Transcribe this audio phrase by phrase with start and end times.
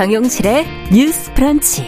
[0.00, 1.86] 정용실의 뉴스 프런치.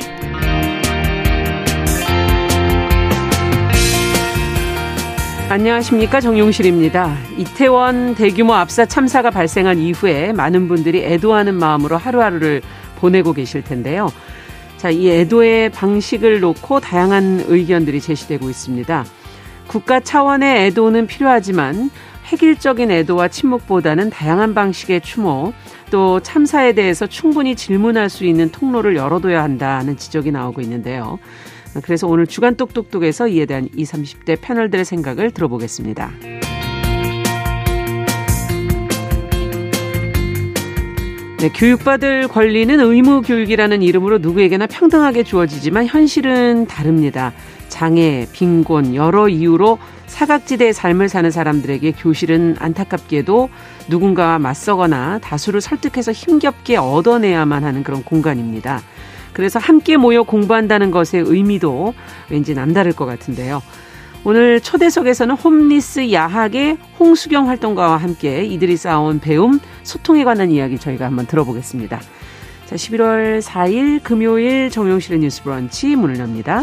[5.49, 7.17] 안녕하십니까 정용실입니다.
[7.39, 12.61] 이태원 대규모 압사 참사가 발생한 이후에 많은 분들이 애도하는 마음으로 하루하루를
[12.97, 14.13] 보내고 계실 텐데요.
[14.77, 19.07] 자, 이 애도의 방식을 놓고 다양한 의견들이 제시되고 있습니다.
[19.69, 21.91] 국가 차원의 애도는 필요하지만
[22.31, 25.55] 획일적인 애도와 침묵보다는 다양한 방식의 추모,
[25.93, 31.19] 또 참사에 대해서 충분히 질문할 수 있는 통로를 열어둬야 한다는 지적이 나오고 있는데요.
[31.83, 36.11] 그래서 오늘 주간 똑똑똑에서 이에 대한 20, 30대 패널들의 생각을 들어보겠습니다.
[41.41, 47.35] 네, 교육받을 권리는 의무 교육이라는 이름으로 누구에게나 평등하게 주어지지만 현실은 다릅니다.
[47.69, 49.79] 장애, 빈곤, 여러 이유로
[50.13, 53.49] 사각지대의 삶을 사는 사람들에게 교실은 안타깝게도
[53.89, 58.83] 누군가와 맞서거나 다수를 설득해서 힘겹게 얻어내야만 하는 그런 공간입니다.
[59.33, 61.95] 그래서 함께 모여 공부한다는 것의 의미도
[62.29, 63.63] 왠지 남다를 것 같은데요.
[64.25, 71.27] 오늘 초대석에서는 홈리스 야학의 홍수경 활동가와 함께 이들이 쌓아온 배움, 소통에 관한 이야기 저희가 한번
[71.27, 72.01] 들어보겠습니다.
[72.67, 76.63] 자, 11월 4일 금요일 정용실의 뉴스 브런치 문을 엽니다.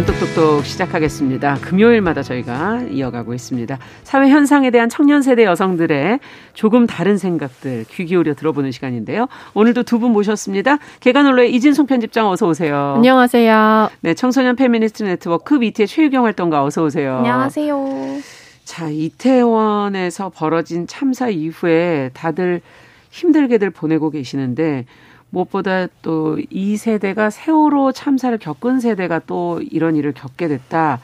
[0.00, 1.56] 네, 주간 똑똑똑 시작하겠습니다.
[1.60, 3.78] 금요일마다 저희가 이어가고 있습니다.
[4.02, 6.20] 사회 현상에 대한 청년 세대 여성들의
[6.54, 9.28] 조금 다른 생각들 귀 기울여 들어보는 시간인데요.
[9.52, 10.78] 오늘도 두 분 모셨습니다.
[11.00, 12.94] 계간 홀로의 이진송 편집장 어서 오세요.
[12.96, 13.90] 안녕하세요.
[14.00, 17.18] 네, 청소년 페미니스트 네트워크 위티의 최유경 활동가 어서 오세요.
[17.18, 18.20] 안녕하세요.
[18.64, 22.62] 자, 이태원에서 벌어진 참사 이후에 다들
[23.10, 24.86] 힘들게들 보내고 계시는데
[25.30, 31.00] 무엇보다 또 이 세대가 세월호 참사를 겪은 세대가 또 이런 일을 겪게 됐다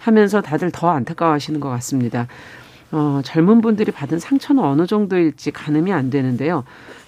[0.00, 2.26] 하면서 다들 더 안타까워하시는 것 같습니다.
[2.92, 6.64] 어, 젊은 분들이 받은 상처는 어느 정도일지 가늠이 안 되는데요.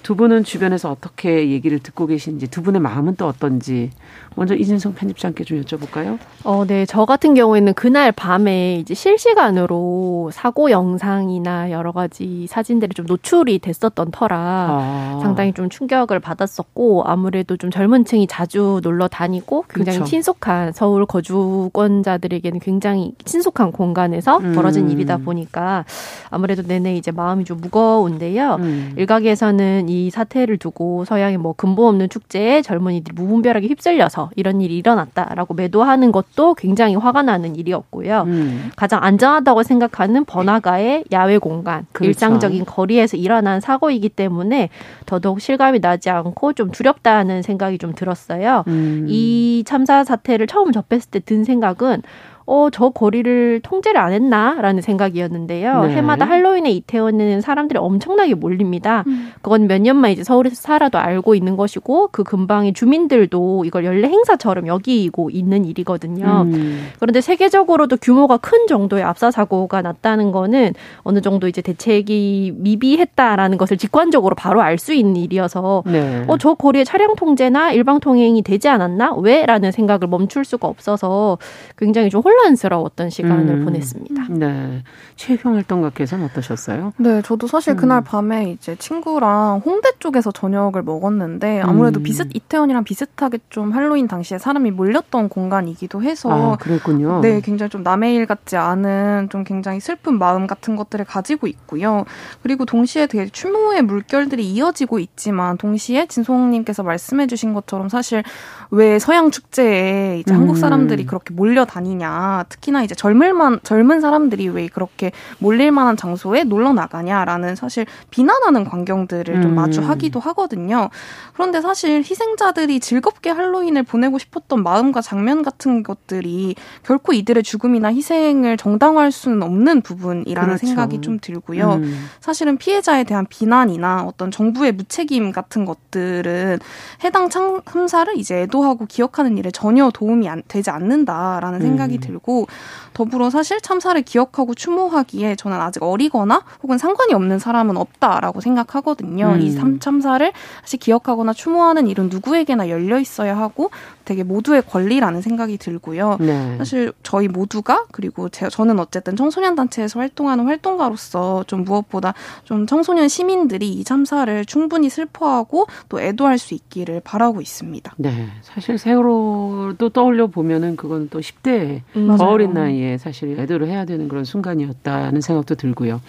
[0.07, 3.91] 두 분은 주변에서 어떻게 얘기를 듣고 계신지, 두 분의 마음은 또 어떤지,
[4.37, 6.21] 먼저 이진성 편집장께 좀 여쭤볼까요?
[6.45, 6.87] 어, 네.
[6.87, 14.13] 저 같은 경우에는 그날 밤에 이제 실시간으로 사고 영상이나 여러 가지 사진들이 좀 노출이 됐었던
[14.13, 15.19] 터라 아.
[15.23, 20.09] 상당히 좀 충격을 받았었고, 아무래도 좀 젊은 층이 자주 놀러 다니고, 굉장히 그쵸.
[20.09, 24.55] 친숙한 서울 거주권자들에게는 굉장히 친숙한 공간에서 음.
[24.55, 25.85] 벌어진 일이다 보니까
[26.31, 28.55] 아무래도 내내 이제 마음이 좀 무거운데요.
[28.61, 28.95] 음.
[28.97, 35.55] 일각에서는 이 사태를 두고 서양의 뭐 근본 없는 축제에 젊은이들이 무분별하게 휩쓸려서 이런 일이 일어났다라고
[35.55, 38.23] 매도하는 것도 굉장히 화가 나는 일이었고요.
[38.27, 38.71] 음.
[38.77, 42.09] 가장 안전하다고 생각하는 번화가의 야외 공간, 그렇죠.
[42.09, 44.71] 일상적인 거리에서 일어난 사고이기 때문에
[45.05, 48.65] 더더욱 실감이 나지 않고 좀 두렵다는 생각이 좀 들었어요.
[48.69, 49.07] 음.
[49.09, 52.03] 이 참사 사태를 처음 접했을 때 든 생각은
[52.47, 55.87] 어, 저 거리를 통제를 안 했나라는 생각이었는데요.
[55.87, 55.97] 네.
[55.97, 59.03] 해마다 할로윈에 이태원에는 사람들이 엄청나게 몰립니다.
[59.09, 59.33] 음.
[59.43, 64.69] 그건 몇 년만 이제 서울에서 살아도 알고 있는 것이고 그 근방의 주민들도 이걸 연례 행사처럼
[64.69, 66.43] 여기고 있는 일이거든요.
[66.47, 66.89] 음.
[67.01, 73.77] 그런데 세계적으로도 규모가 큰 정도의 압사 사고가 났다는 거는 어느 정도 이제 대책이 미비했다라는 것을
[73.77, 76.25] 직관적으로 바로 알 수 있는 일이어서 네.
[76.29, 79.15] 어, 저 거리에 차량 통제나 일방 통행이 되지 않았나?
[79.15, 81.39] 왜라는 생각을 멈출 수가 없어서
[81.79, 82.36] 굉장히 좀 혼.
[82.37, 83.65] 혼란스러웠던 시간을 음.
[83.65, 84.27] 보냈습니다.
[84.31, 84.83] 네.
[85.17, 86.93] 최경 활동가께서는 어떠셨어요?
[86.99, 87.77] 네, 저도 사실 음.
[87.77, 92.03] 그날 밤에 이제 친구랑 홍대 쪽에서 저녁을 먹었는데 아무래도 음.
[92.03, 97.21] 비슷 이태원이랑 비슷하게 좀 할로윈 당시에 사람이 몰렸던 공간이기도 해서 아, 그랬군요.
[97.21, 102.05] 네, 굉장히 좀 남의 일 같지 않은 좀 굉장히 슬픈 마음 같은 것들을 가지고 있고요.
[102.43, 108.23] 그리고 동시에 되게 추모의 물결들이 이어지고 있지만 동시에 진송님께서 말씀해주신 것처럼 사실
[108.71, 110.61] 왜 서양 축제에 이제 한국 음.
[110.61, 116.73] 사람들이 그렇게 몰려 다니냐 특히나 이제 젊을만 젊은 사람들이 왜 그렇게 몰릴 만한 장소에 놀러
[116.73, 119.43] 나가냐라는 사실 비난하는 광경들을 음.
[119.43, 120.91] 좀 마주하기도 하거든요.
[121.35, 128.57] 그런데 사실 희생자들이 즐겁게 할로윈을 보내고 싶었던 마음과 장면 같은 것들이 결코 이들의 죽음이나 희생을
[128.57, 130.67] 정당화할 수는 없는 부분이라는 그렇죠.
[130.67, 131.75] 생각이 좀 들고요.
[131.75, 132.07] 음.
[132.21, 136.59] 사실은 피해자에 대한 비난이나 어떤 정부의 무책임 같은 것들은
[137.05, 142.01] 해당 참사를 이제 애도하고 기억하는 일에 전혀 도움이 안, 되지 않는다라는 생각이 음.
[142.01, 142.47] 들고 들고
[142.95, 149.35] 더불어 사실 참사를 기억하고 추모하기에 저는 아직 어리거나 혹은 상관이 없는 사람은 없다라고 생각하거든요.
[149.35, 149.41] 음.
[149.41, 150.33] 이 참사를
[150.63, 153.71] 사실 기억하거나 추모하는 일은 누구에게나 열려 있어야 하고
[154.05, 156.17] 되게 모두의 권리라는 생각이 들고요.
[156.21, 156.57] 네.
[156.59, 162.15] 사실 저희 모두가 그리고 제, 저는 어쨌든 청소년 단체에서 활동하는 활동가로서 좀 무엇보다
[162.45, 167.95] 좀 청소년 시민들이 이 참사를 충분히 슬퍼하고 또 애도할 수 있기를 바라고 있습니다.
[167.99, 173.85] 네, 사실 세월호도 떠올려 보면은 그건 또 10대 음, 더 어린 나이에 사실 애도를 해야
[173.85, 176.01] 되는 그런 순간이었다는 생각도 들고요.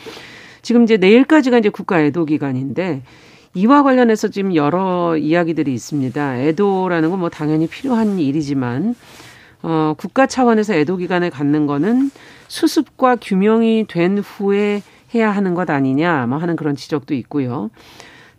[0.62, 3.02] 지금 이제 내일까지가 이제 국가 애도 기간인데
[3.54, 6.38] 이와 관련해서 지금 여러 이야기들이 있습니다.
[6.40, 8.94] 애도라는 건 뭐 당연히 필요한 일이지만
[9.64, 12.12] 어, 국가 차원에서 애도 기간을 갖는 거는
[12.48, 14.82] 수습과 규명이 된 후에
[15.16, 17.70] 해야 하는 것 아니냐 뭐 하는 그런 지적도 있고요.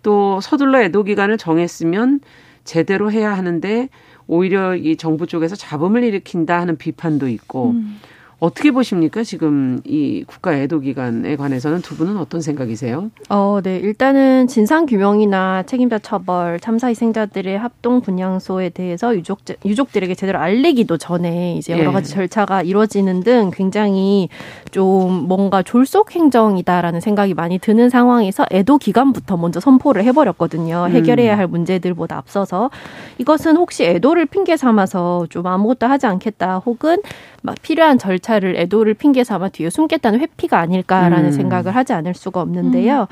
[0.02, 2.20] 또 서둘러 애도 기간을 정했으면
[2.64, 3.88] 제대로 해야 하는데
[4.28, 7.98] 오히려 이 정부 쪽에서 잡음을 일으킨다 하는 비판도 있고 음.
[8.40, 9.24] 어떻게 보십니까?
[9.24, 13.10] 지금 이 국가 애도 기간에 관해서는 두 분은 어떤 생각이세요?
[13.28, 13.78] 어, 네.
[13.78, 21.56] 일단은 진상 규명이나 책임자 처벌, 참사 희생자들의 합동 분향소에 대해서 유족 유족들에게 제대로 알리기도 전에
[21.56, 21.92] 이제 여러 예.
[21.92, 24.28] 가지 절차가 이루어지는 등 굉장히
[24.70, 30.86] 좀 뭔가 졸속 행정이다라는 생각이 많이 드는 상황에서 애도 기간부터 먼저 선포를 해 버렸거든요.
[30.88, 30.92] 음.
[30.92, 32.70] 해결해야 할 문제들보다 앞서서
[33.18, 36.98] 이것은 혹시 애도를 핑계 삼아서 좀 아무것도 하지 않겠다 혹은
[37.42, 41.32] 막 필요한 절차를 애도를 핑계 삼아 뒤에 숨겠다는 회피가 아닐까라는 음.
[41.32, 43.02] 생각을 하지 않을 수가 없는데요.
[43.02, 43.06] 음.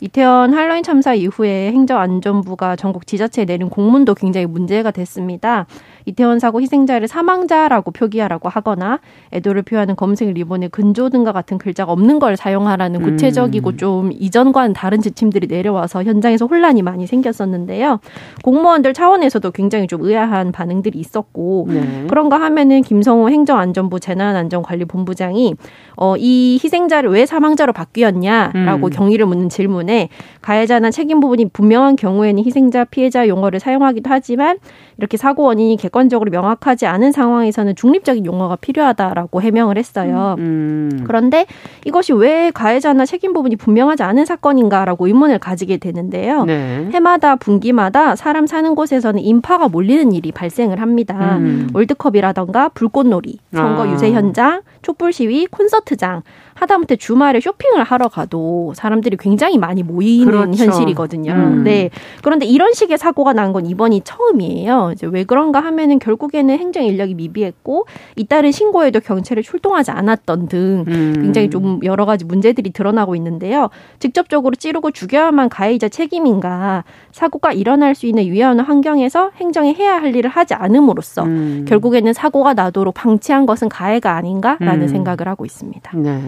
[0.00, 5.66] 이태원 할로윈 참사 이후에 행정안전부가 전국 지자체에 내린 공문도 굉장히 문제가 됐습니다.
[6.06, 8.98] 이태원 사고 희생자를 사망자라고 표기하라고 하거나
[9.32, 13.04] 애도를 표하는 검색 리본에 근조 등과 같은 글자가 없는 걸 사용하라는 음.
[13.04, 13.76] 구체적이고 음.
[13.76, 18.00] 좀 이전과는 다른 지침들이 내려와서 현장에서 혼란이 많이 생겼었는데요.
[18.42, 22.06] 공무원들 차원에서도 굉장히 좀 의아한 반응들이 있었고 네.
[22.08, 25.54] 그런가 하면은 김성호 행정안전부 재난안전관리본부장이
[25.96, 28.90] 어, 이 희생자를 왜 사망자로 바뀌었냐라고 음.
[28.90, 30.08] 경위를 묻는 질문에
[30.40, 34.58] 가해자나 책임 부분이 분명한 경우에는 희생자 피해자 용어를 사용하기도 하지만
[34.98, 40.36] 이렇게 사고 원인이 객 관적으로 명확하지 않은 상황에서는 중립적인 용어가 필요하다라고 해명을 했어요.
[40.38, 41.04] 음.
[41.06, 41.46] 그런데
[41.84, 46.44] 이것이 왜 가해자나 책임 부분이 분명하지 않은 사건인가라고 의문을 가지게 되는데요.
[46.44, 46.88] 네.
[46.92, 51.36] 해마다 분기마다 사람 사는 곳에서는 인파가 몰리는 일이 발생을 합니다.
[51.36, 51.68] 음.
[51.74, 53.92] 월드컵이라던가 불꽃놀이, 선거 아.
[53.92, 56.22] 유세 현장, 촛불 시위, 콘서트장
[56.62, 60.64] 하다못해 주말에 쇼핑을 하러 가도 사람들이 굉장히 많이 모이는 그렇죠.
[60.64, 61.32] 현실이거든요.
[61.32, 61.64] 음.
[61.64, 61.90] 네.
[62.22, 64.92] 그런데 이런 식의 사고가 난 건 이번이 처음이에요.
[64.94, 67.86] 이제 왜 그런가 하면은 결국에는 행정 인력이 미비했고
[68.16, 71.12] 잇따른 신고에도 경찰이 출동하지 않았던 등 음.
[71.16, 73.68] 굉장히 좀 여러 가지 문제들이 드러나고 있는데요.
[73.98, 80.30] 직접적으로 찌르고 죽여야만 가해자 책임인가 사고가 일어날 수 있는 유해한 환경에서 행정이 해야 할 일을
[80.30, 81.66] 하지 않음으로써 음.
[81.68, 84.88] 결국에는 사고가 나도록 방치한 것은 가해가 아닌가라는 음.
[84.88, 85.90] 생각을 하고 있습니다.
[85.96, 86.22] 네.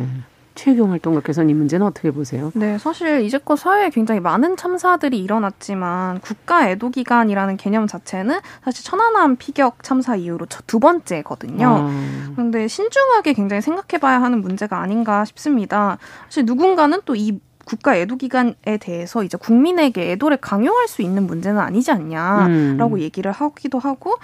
[0.55, 2.53] 최경 활동가께서는 이 문제는 어떻게 보세요?
[2.55, 9.37] 네, 사실 이제껏 사회에 굉장히 많은 참사들이 일어났지만 국가 애도 기간이라는 개념 자체는 사실 천안함
[9.37, 11.67] 피격 참사 이후로 두 번째거든요.
[11.67, 12.33] 아.
[12.35, 15.99] 그런데 신중하게 굉장히 생각해봐야 하는 문제가 아닌가 싶습니다.
[16.27, 21.91] 사실 누군가는 또이 국가 애도 기간에 대해서 이제 국민에게 애도를 강요할 수 있는 문제는 아니지
[21.91, 23.01] 않냐라고 음.
[23.01, 24.17] 얘기를 하기도 하고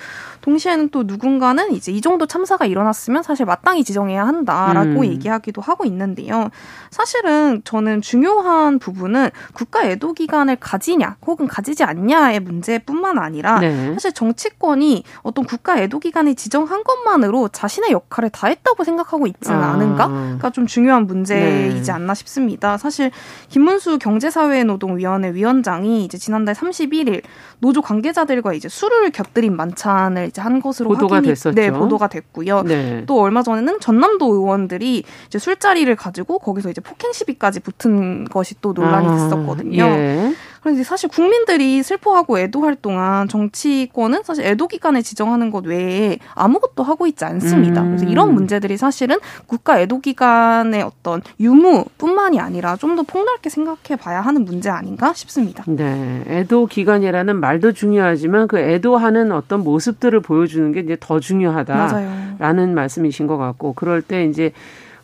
[0.42, 5.04] 동시에는 또 누군가는 이제 이 정도 참사가 일어났으면 사실 마땅히 지정해야 한다라고 음.
[5.04, 6.50] 얘기하기도 하고 있는데요.
[6.90, 13.92] 사실은 저는 중요한 부분은 국가 애도 기간을 가지냐 혹은 가지지 않냐의 문제뿐만 아니라 네.
[13.94, 19.72] 사실 정치권이 어떤 국가 애도 기간을 지정한 것만으로 자신의 역할을 다했다고 생각하고 있지는 아.
[19.72, 21.92] 않은가가 좀 중요한 문제이지 네.
[21.92, 22.76] 않나 싶습니다.
[22.76, 23.10] 사실
[23.48, 27.22] 김문수 경제사회노동위원회 위원장이 이제 지난달 31일
[27.58, 31.54] 노조 관계자들과 이제 술을 곁들인 만찬을 이제 한 것으로 보도가 확인이 됐었죠.
[31.54, 32.62] 네, 보도가 됐고요.
[32.62, 33.04] 네.
[33.06, 38.72] 또 얼마 전에는 전남도 의원들이 이제 술자리를 가지고 거기서 이제 폭행 시비까지 붙은 것이 또
[38.72, 39.82] 논란이 아, 됐었거든요.
[39.82, 40.34] 예.
[40.60, 47.06] 그런데 사실 국민들이 슬퍼하고 애도할 동안 정치권은 사실 애도 기간을 지정하는 것 외에 아무것도 하고
[47.06, 47.82] 있지 않습니다.
[47.82, 48.34] 그래서 이런 음.
[48.34, 54.68] 문제들이 사실은 국가 애도 기간의 어떤 유무뿐만이 아니라 좀 더 폭넓게 생각해 봐야 하는 문제
[54.68, 55.62] 아닌가 싶습니다.
[55.68, 56.24] 네.
[56.26, 62.74] 애도 기간이라는 말도 중요하지만 그 애도하는 어떤 모습들을 보여주는 게 이제 더 중요하다라는 맞아요.
[62.74, 64.52] 말씀이신 것 같고 그럴 때 이제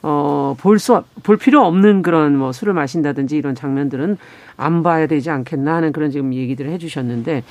[0.08, 4.18] 어, 볼 수, 볼 필요 없는 그런 뭐 술을 마신다든지 이런 장면들은
[4.56, 7.42] 안 봐야 되지 않겠나 하는 그런 지금 얘기들을 해주셨는데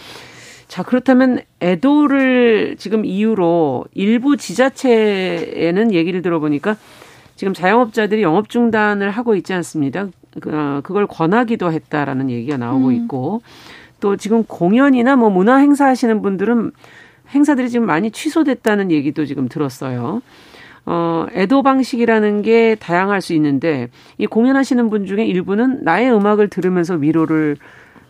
[0.69, 6.77] 자, 그렇다면 애도를 지금 이유로 일부 지자체에는 얘기를 들어보니까
[7.35, 10.07] 지금 자영업자들이 영업 중단을 하고 있지 않습니다.
[10.39, 12.93] 그, 어, 그걸 권하기도 했다라는 얘기가 나오고 음.
[12.93, 13.41] 있고
[13.99, 16.71] 또 지금 공연이나 뭐 문화 행사 하시는 분들은
[17.31, 20.21] 행사들이 지금 많이 취소됐다는 얘기도 지금 들었어요.
[20.85, 26.95] 어, 애도 방식이라는 게 다양할 수 있는데 이 공연하시는 분 중에 일부는 나의 음악을 들으면서
[26.95, 27.57] 위로를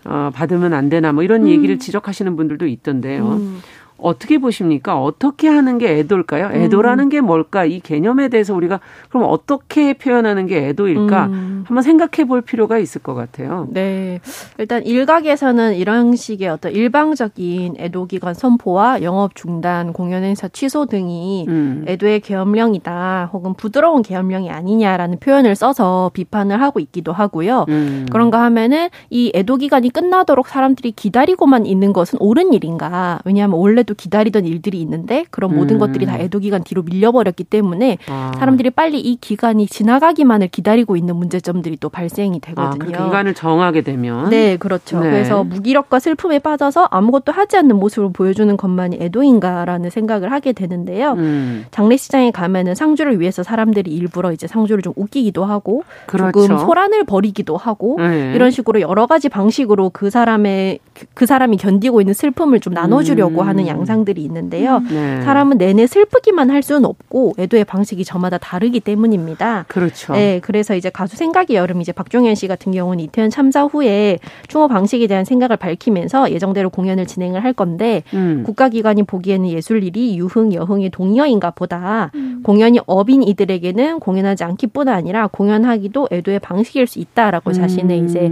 [0.06, 1.48] 어, 받으면 안 되나 뭐 이런 음.
[1.48, 3.28] 얘기를 지적하시는 분들도 있던데요.
[3.28, 3.60] 음.
[3.98, 5.02] 어떻게 보십니까?
[5.02, 6.48] 어떻게 하는 게 애도일까요?
[6.48, 6.56] 음.
[6.56, 7.66] 애도라는 게 뭘까?
[7.66, 11.26] 이 개념에 대해서 우리가 그럼 어떻게 표현하는 게 애도일까?
[11.28, 11.64] 음.
[11.66, 13.68] 한번 생각해 볼 필요가 있을 것 같아요.
[13.72, 14.20] 네.
[14.58, 21.46] 일단 일각에서는 이런 식의 어떤 일방적인 애도 기간 선포와 영업 중단, 공연 행사 취소 등이
[21.48, 21.86] 음.
[21.88, 23.30] 애도의 계엄령이다.
[23.32, 27.66] 혹은 부드러운 계엄령이 아니냐라는 표현을 써서 비판을 하고 있기도 하고요.
[27.70, 28.06] 음.
[28.12, 33.20] 그런가 하면은 이 애도 기간이 끝나도록 사람들이 기다리고만 있는 것은 옳은 일인가?
[33.26, 35.58] 왜냐하면 원래 또 기다리던 일들이 있는데 그런 음.
[35.58, 38.32] 모든 것들이 다 애도 기간 뒤로 밀려버렸기 때문에 아.
[38.38, 42.70] 사람들이 빨리 이 기간이 지나가기만을 기다리고 있는 문제점들이 또 발생이 되거든요.
[42.70, 45.00] 아, 그 기간을 정하게 되면 네, 그렇죠.
[45.00, 45.10] 네.
[45.10, 51.14] 그래서 무기력과 슬픔에 빠져서 아무것도 하지 않는 모습을 보여주는 것만이 애도인가라는 생각을 하게 되는데요.
[51.14, 51.66] 음.
[51.72, 56.42] 장례식장에 가면은 상주를 위해서 사람들이 일부러 이제 상주를 좀 웃기기도 하고 그렇죠.
[56.42, 58.34] 조금 소란을 벌이기도 하고 네.
[58.36, 60.80] 이런 식으로 여러 가지 방식으로 그 사람의
[61.14, 63.48] 그 사람이 견디고 있는 슬픔을 좀 나눠주려고 음.
[63.48, 64.80] 하는 양 상들이 있는데요.
[64.80, 65.22] 네.
[65.24, 69.66] 사람은 내내 슬프기만 할 수는 없고 애도의 방식이 저마다 다르기 때문입니다.
[69.68, 70.14] 그렇죠.
[70.14, 74.68] 네, 그래서 이제 가수 생각의 여름 이제 박종현 씨 같은 경우는 이태원 참사 후에 추모
[74.68, 78.44] 방식에 대한 생각을 밝히면서 예정대로 공연을 진행을 할 건데 음.
[78.46, 82.42] 국가기관이 보기에는 예술일이 유흥 여흥의 동의어인가 보다 음.
[82.44, 87.54] 공연이 업인 이들에게는 공연하지 않기뿐 아니라 공연하기도 애도의 방식일 수 있다라고 음.
[87.54, 88.32] 자신의 이제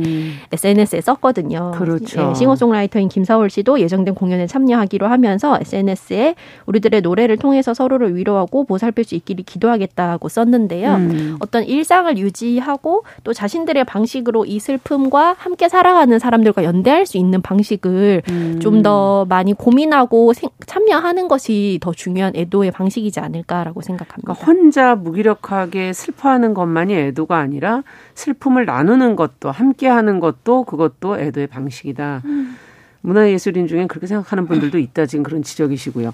[0.52, 1.72] SNS에 썼거든요.
[1.76, 2.30] 그렇죠.
[2.30, 6.36] 예, 싱어송라이터인 김사월 씨도 예정된 공연에 참여하기로 하며 하면서 SNS에
[6.66, 10.96] 우리들의 노래를 통해서 서로를 위로하고 보살필 수 있기를 기도하겠다고 썼는데요.
[10.96, 11.38] 음.
[11.40, 18.22] 어떤 일상을 유지하고 또 자신들의 방식으로 이 슬픔과 함께 살아가는 사람들과 연대할 수 있는 방식을
[18.30, 18.60] 음.
[18.62, 24.34] 좀더 많이 고민하고 생, 참여하는 것이 더 중요한 애도의 방식이지 않을까라고 생각합니다.
[24.34, 31.48] 그러니까 혼자 무기력하게 슬퍼하는 것만이 애도가 아니라 슬픔을 나누는 것도 함께 하는 것도 그것도 애도의
[31.48, 32.22] 방식이다.
[32.25, 32.56] 음.
[33.03, 36.13] 문화예술인 중엔 그렇게 생각하는 분들도 있다 지금 그런 지적이시고요.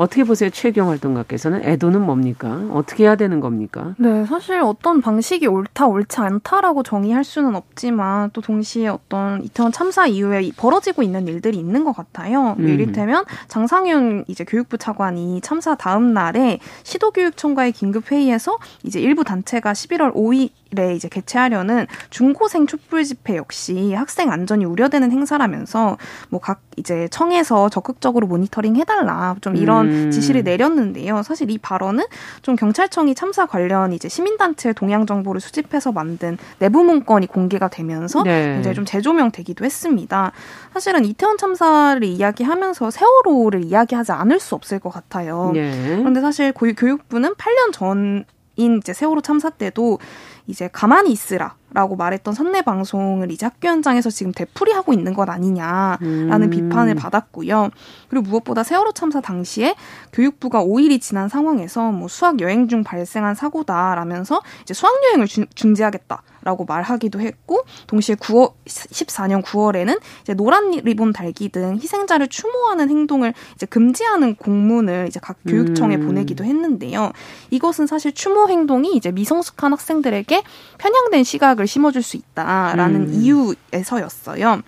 [0.00, 2.58] 어떻게 보세요, 최경 활동가께서는 애도는 뭡니까?
[2.72, 3.94] 어떻게 해야 되는 겁니까?
[3.98, 10.06] 네, 사실 어떤 방식이 옳다, 옳지 않다라고 정의할 수는 없지만 또 동시에 어떤 이태원 참사
[10.06, 12.56] 이후에 벌어지고 있는 일들이 있는 것 같아요.
[12.58, 12.66] 음.
[12.66, 20.14] 이를테면 장상윤 이제 교육부 차관이 참사 다음 날에 시도교육청과의 긴급 회의에서 이제 일부 단체가 11월
[20.14, 25.96] 5일 에 이제 개최하려는 중고생 촛불 집회 역시 학생 안전이 우려되는 행사라면서
[26.28, 29.89] 뭐 각 이제 청에서 적극적으로 모니터링 해달라 좀 이런 음.
[30.10, 31.22] 지시를 내렸는데요.
[31.22, 32.04] 사실 이 발언은
[32.42, 38.58] 좀 경찰청이 참사 관련 이제 시민단체 동향 정보를 수집해서 만든 내부 문건이 공개가 되면서 네.
[38.60, 40.32] 이제 좀 재조명되기도 했습니다.
[40.72, 45.50] 사실은 이태원 참사를 이야기하면서 세월호를 이야기하지 않을 수 없을 것 같아요.
[45.54, 45.96] 네.
[45.98, 48.24] 그런데 사실 교육부는 8년 전
[48.60, 49.98] 인 이제 세월호 참사 때도
[50.46, 51.54] 이제 가만히 있으라.
[51.72, 56.50] 라고 말했던 선내 방송을 이제 학교 현장에서 지금 되풀이하고 있는 것 아니냐라는 음.
[56.50, 57.70] 비판을 받았고요.
[58.08, 59.76] 그리고 무엇보다 세월호 참사 당시에
[60.12, 66.22] 교육부가 5일이 지난 상황에서 뭐 수학 여행 중 발생한 사고다라면서 이제 수학 여행을 중지하겠다.
[66.42, 73.34] 라고 말하기도 했고 동시에 9월 14년 9월에는 이제 노란 리본 달기 등 희생자를 추모하는 행동을
[73.54, 76.06] 이제 금지하는 공문을 이제 각 교육청에 음.
[76.06, 77.12] 보내기도 했는데요.
[77.50, 80.42] 이것은 사실 추모 행동이 이제 미성숙한 학생들에게
[80.78, 83.12] 편향된 시각을 심어줄 수 있다라는 음.
[83.12, 84.62] 이유에서였어요.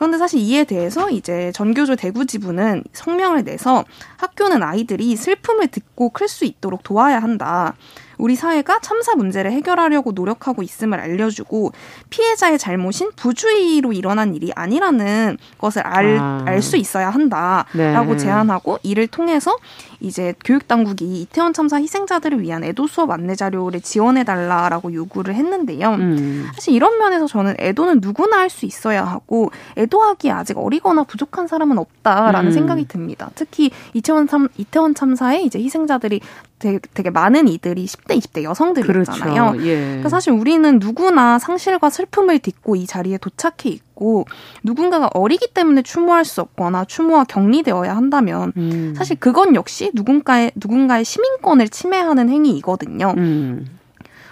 [0.00, 3.84] 그런데 사실 이에 대해서 이제 전교조 대구 지부는 성명을 내서
[4.16, 7.74] 학교는 아이들이 슬픔을 듣고 클 수 있도록 도와야 한다.
[8.20, 11.72] 우리 사회가 참사 문제를 해결하려고 노력하고 있음을 알려주고
[12.10, 16.78] 피해자의 잘못인 부주의로 일어난 일이 아니라는 것을 알 알수 아.
[16.78, 18.16] 있어야 한다라고 네.
[18.16, 19.56] 제안하고 이를 통해서
[20.00, 25.90] 이제 교육 당국이 이태원 참사 희생자들을 위한 애도 수업 안내 자료를 지원해 달라라고 요구를 했는데요.
[25.94, 26.48] 음.
[26.54, 31.78] 사실 이런 면에서 저는 애도는 누구나 할 수 있어야 하고 애도하기에 아직 어리거나 부족한 사람은
[31.78, 32.52] 없다라는 음.
[32.52, 33.30] 생각이 듭니다.
[33.36, 36.20] 특히 이태원 참 이태원 참사에 이제 희생자들이
[36.60, 39.52] 되게, 되게 많은 이들이 10대, 20대 여성들이었잖아요.
[39.52, 39.66] 그렇죠.
[39.66, 39.80] 예.
[39.80, 44.26] 그러니까 사실 우리는 누구나 상실과 슬픔을 딛고 이 자리에 도착해 있고
[44.62, 48.94] 누군가가 어리기 때문에 추모할 수 없거나 추모와 격리되어야 한다면 음.
[48.96, 53.14] 사실 그건 역시 누군가의 누군가의 시민권을 침해하는 행위이거든요.
[53.16, 53.79] 음.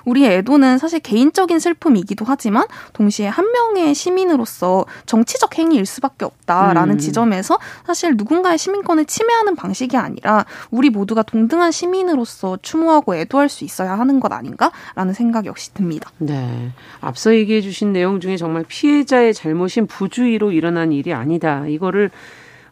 [0.08, 6.98] 우리의 애도는 사실 개인적인 슬픔이기도 하지만 동시에 한 명의 시민으로서 정치적 행위일 수밖에 없다라는 음.
[6.98, 13.98] 지점에서 사실 누군가의 시민권을 침해하는 방식이 아니라 우리 모두가 동등한 시민으로서 추모하고 애도할 수 있어야
[13.98, 16.10] 하는 것 아닌가라는 생각 역시 듭니다.
[16.18, 16.72] 네.
[17.00, 21.66] 앞서 얘기해 주신 내용 중에 정말 피해자의 잘못인 부주의로 일어난 일이 아니다.
[21.66, 22.10] 이거를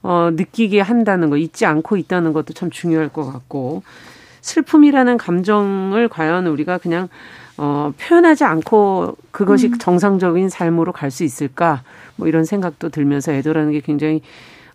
[0.03, 3.83] 어, 느끼게 한다는 거, 잊지 않고 있다는 것도 참 중요할 것 같고.
[4.47, 7.09] 슬픔이라는 감정을 과연 우리가 그냥
[7.59, 9.79] 어, 표현하지 않고 그것이 음.
[9.79, 11.83] 정상적인 삶으로 갈 수 있을까?
[12.15, 14.23] 뭐 이런 생각도 들면서 애도라는 게 굉장히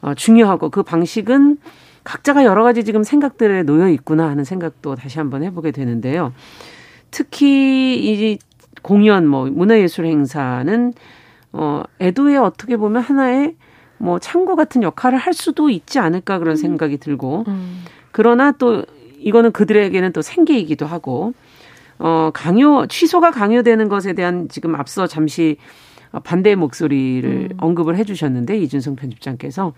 [0.01, 1.57] 어, 중요하고 그 방식은
[2.03, 6.33] 각자가 여러 가지 지금 생각들에 놓여 있구나 하는 생각도 다시 한번 해보게 되는데요.
[7.11, 8.39] 특히 이
[8.81, 10.93] 공연 뭐 문화예술 행사는
[11.53, 13.55] 어 애도에 어떻게 보면 하나의
[13.99, 16.55] 뭐 창고 같은 역할을 할 수도 있지 않을까 그런 음.
[16.55, 17.83] 생각이 들고 음.
[18.11, 18.83] 그러나 또
[19.21, 21.33] 이거는 그들에게는 또 생계이기도 하고
[21.99, 25.57] 어 강요 취소가 강요되는 것에 대한 지금 앞서 잠시
[26.19, 27.57] 반대의 목소리를 음.
[27.59, 29.73] 언급을 해주셨는데 이준성 편집장께서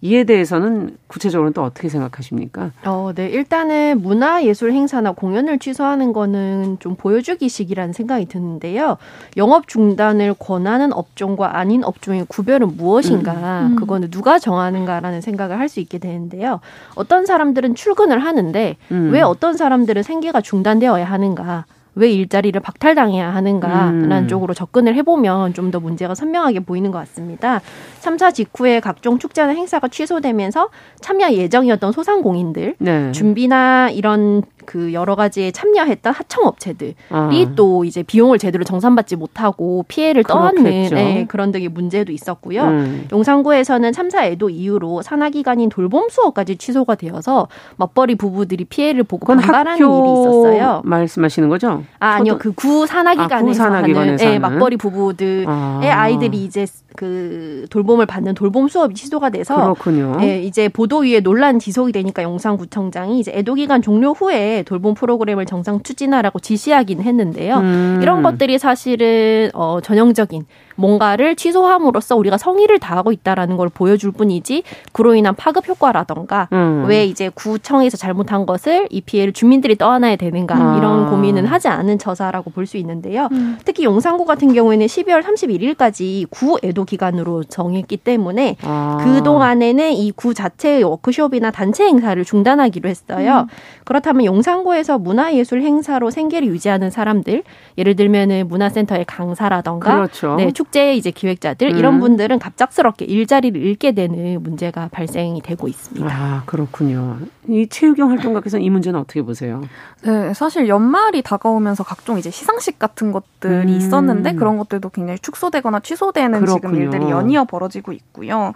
[0.00, 2.70] 이에 대해서는 구체적으로는 또 어떻게 생각하십니까?
[2.84, 3.28] 어, 네.
[3.28, 8.96] 일단은 문화 예술 행사나 공연을 취소하는 거는 좀 보여주기식이라는 생각이 드는데요.
[9.36, 13.32] 영업 중단을 권하는 업종과 아닌 업종의 구별은 무엇인가?
[13.62, 13.72] 음.
[13.72, 13.76] 음.
[13.76, 16.60] 그거는 누가 정하는가라는 생각을 할 수 있게 되는데요.
[16.94, 19.10] 어떤 사람들은 출근을 하는데 음.
[19.12, 21.66] 왜 어떤 사람들은 생계가 중단되어야 하는가?
[21.98, 24.28] 왜 일자리를 박탈당해야 하는가라는 음.
[24.28, 27.60] 쪽으로 접근을 해보면 좀 더 문제가 선명하게 보이는 것 같습니다.
[28.00, 30.70] 참사 직후에 각종 축제나 행사가 취소되면서
[31.02, 33.12] 참여 예정이었던 소상공인들 네.
[33.12, 37.30] 준비나 이런 그 여러 가지에 참여했던 하청업체들이 아.
[37.56, 42.64] 또 이제 비용을 제대로 정산받지 못하고 피해를 떠안는 네, 그런 등의 문제도 있었고요.
[42.64, 43.08] 음.
[43.10, 50.12] 용산구에서는 참사 애도 이후로 산하기관인 돌봄 수업까지 취소가 되어서 맞벌이 부부들이 피해를 보고 반발하는 일이
[50.12, 50.82] 있었어요.
[50.84, 51.84] 말씀하시는 거죠?
[51.98, 55.80] 아 아니요 그구 산하기관에서 아, 하는 네, 맞벌이 부부들의 아.
[55.82, 60.18] 아이들이 이제 그 돌봄을 받는 돌봄 수업이 취소가 돼서 그렇군요.
[60.20, 65.46] 예, 이제 보도 위에 논란 지속이 되니까 용산구청장이 이제 애도 기간 종료 후에 돌봄 프로그램을
[65.46, 67.56] 정상 추진하라고 지시하긴 했는데요.
[67.56, 67.98] 음.
[68.02, 70.44] 이런 것들이 사실은 어 전형적인
[70.78, 76.84] 뭔가를 취소함으로써 우리가 성의를 다하고 있다라는 걸 보여줄 뿐이지 그로 인한 파급 효과라던가 음.
[76.86, 80.76] 왜 이제 구청에서 잘못한 것을 이 피해를 주민들이 떠안아야 되는가 아.
[80.78, 83.28] 이런 고민은 하지 않은 처사라고 볼 수 있는데요.
[83.32, 83.58] 음.
[83.64, 88.98] 특히 용산구 같은 경우에는 12월 31일까지 구 애도 기간으로 정했기 때문에 아.
[89.02, 93.46] 그 동안에는 이 구 자체의 워크숍이나 단체 행사를 중단하기로 했어요.
[93.48, 93.54] 음.
[93.84, 97.42] 그렇다면 용산구에서 문화예술 행사로 생계를 유지하는 사람들,
[97.78, 100.34] 예를 들면은 문화센터의 강사라던가, 그렇죠.
[100.36, 101.76] 네, 축제 이제 기획자들 음.
[101.76, 106.06] 이런 분들은 갑작스럽게 일자리를 잃게 되는 문제가 발생이 되고 있습니다.
[106.14, 107.18] 아 그렇군요.
[107.48, 109.62] 이 체육형 활동가께서는 이 문제는 어떻게 보세요?
[110.02, 113.76] 네, 사실 연말이 다가오면서 각종 이제 시상식 같은 것들이 음.
[113.76, 116.60] 있었는데 그런 것들도 굉장히 축소되거나 취소되는 그렇군요.
[116.60, 118.52] 지금 일들이 연이어 벌어지고 있고요.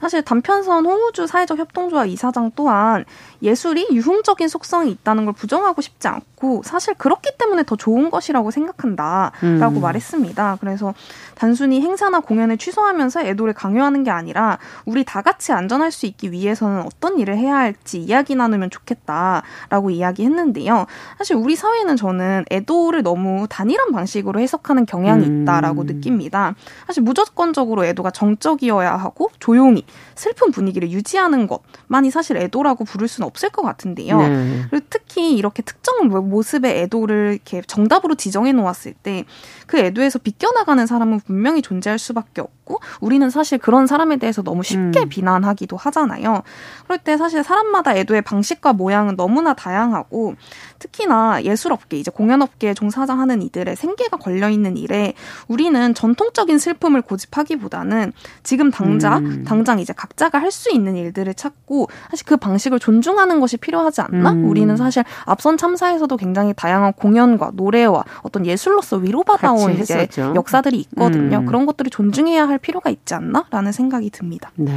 [0.00, 3.04] 사실 단편선 홍우주 사회적 협동조합 이사장 또한
[3.42, 9.76] 예술이 유흥적인 속성이 있다는 걸 부정하고 싶지 않고 사실 그렇기 때문에 더 좋은 것이라고 생각한다라고
[9.76, 9.80] 음.
[9.80, 10.58] 말했습니다.
[10.60, 10.94] 그래서
[11.34, 16.82] 단순히 행사나 공연을 취소하면서 애도를 강요하는 게 아니라 우리 다 같이 안전할 수 있기 위해서는
[16.82, 20.86] 어떤 일을 해야 할지 이야기 나누면 좋겠다라고 이야기했는데요.
[21.18, 25.42] 사실 우리 사회는 저는 애도를 너무 단일한 방식으로 해석하는 경향이 음.
[25.42, 26.54] 있다라고 느낍니다.
[26.86, 33.50] 사실 무조건적으로 애도가 정적이어야 하고 조용히 슬픈 분위기를 유지하는 것만이 사실 애도라고 부를 수는 없을
[33.50, 34.18] 것 같은데요.
[34.18, 34.62] 네.
[34.70, 39.24] 그리고 특히 이렇게 특정 모습의 애도를 이렇게 정답으로 지정해 놓았을 때
[39.66, 42.55] 그 애도에서 비껴나가는 사람은 분명히 존재할 수밖에 없고
[43.00, 45.08] 우리는 사실 그런 사람에 대해서 너무 쉽게 음.
[45.08, 46.42] 비난하기도 하잖아요.
[46.84, 50.34] 그럴 때 사실 사람마다 애도의 방식과 모양은 너무나 다양하고
[50.78, 55.14] 특히나 예술업계 이제 공연업계에 종사자하는 이들의 생계가 걸려 있는 일에
[55.48, 59.44] 우리는 전통적인 슬픔을 고집하기보다는 지금 당장 음.
[59.44, 64.32] 당장 이제 각자가 할 수 있는 일들을 찾고 사실 그 방식을 존중하는 것이 필요하지 않나?
[64.32, 64.48] 음.
[64.48, 71.38] 우리는 사실 앞선 참사에서도 굉장히 다양한 공연과 노래와 어떤 예술로서 위로받아온 이제 역사들이 있거든요.
[71.38, 71.46] 음.
[71.46, 74.50] 그런 것들을 존중해야 할 필요가 있지 않나라는 생각이 듭니다.
[74.56, 74.72] 네.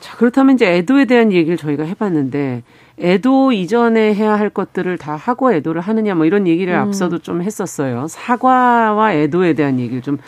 [0.00, 2.62] 자, 그렇다면 이제 애도에 대한 얘기를 저희가 해봤는데,
[3.00, 6.78] 애도 이전에 해야 할 것들을 다 하고 애도를 하느냐, 뭐 이런 얘기를 음.
[6.78, 8.06] 앞서도 좀 했었어요.
[8.08, 10.18] 사과와 애도에 대한 얘기를 좀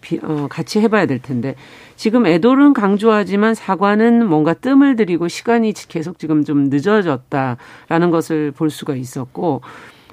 [0.00, 1.56] 비, 어, 같이 해봐야 될 텐데,
[1.96, 8.94] 지금 애도는 강조하지만 사과는 뭔가 뜸을 들이고 시간이 계속 지금 좀 늦어졌다라는 것을 볼 수가
[8.94, 9.62] 있었고,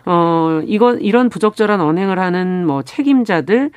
[0.05, 3.69] 어, 이거, 이런 부적절한 언행을 하는 뭐 책임자들,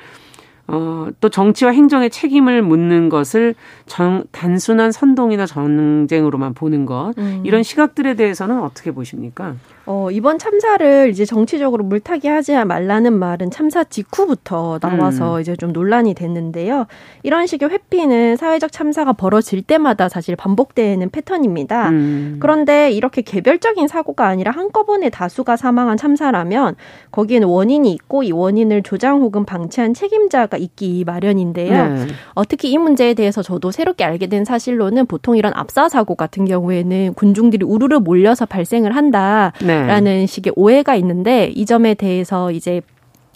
[0.67, 7.41] 어, 또 정치와 행정의 책임을 묻는 것을 정, 단순한 선동이나 전쟁으로만 보는 것, 음.
[7.45, 9.55] 이런 시각들에 대해서는 어떻게 보십니까?
[9.87, 15.41] 어, 이번 참사를 이제 정치적으로 물타기 하지 말라는 말은 참사 직후부터 나와서 음.
[15.41, 16.87] 이제 좀 논란이 됐는데요.
[17.21, 21.89] 이런 식의 회피는 사회적 참사가 벌어질 때마다 사실 반복되는 패턴입니다.
[21.89, 22.37] 음.
[22.39, 26.75] 그런데 이렇게 개별적인 사고가 아니라 한꺼번에 다수가 사망한 참사라면
[27.11, 31.93] 거기에는 원인이 있고 이 원인을 조장 혹은 방치한 책임자가 있기 마련인데요.
[31.93, 32.07] 네.
[32.33, 36.45] 어, 특히 이 문제에 대해서 저도 새롭게 알게 된 사실로는 보통 이런 압사 사고 같은
[36.45, 39.91] 경우에는 군중들이 우르르 몰려서 발생을 한다라는 네.
[40.27, 42.81] 식의 오해가 있는데 이 점에 대해서 이제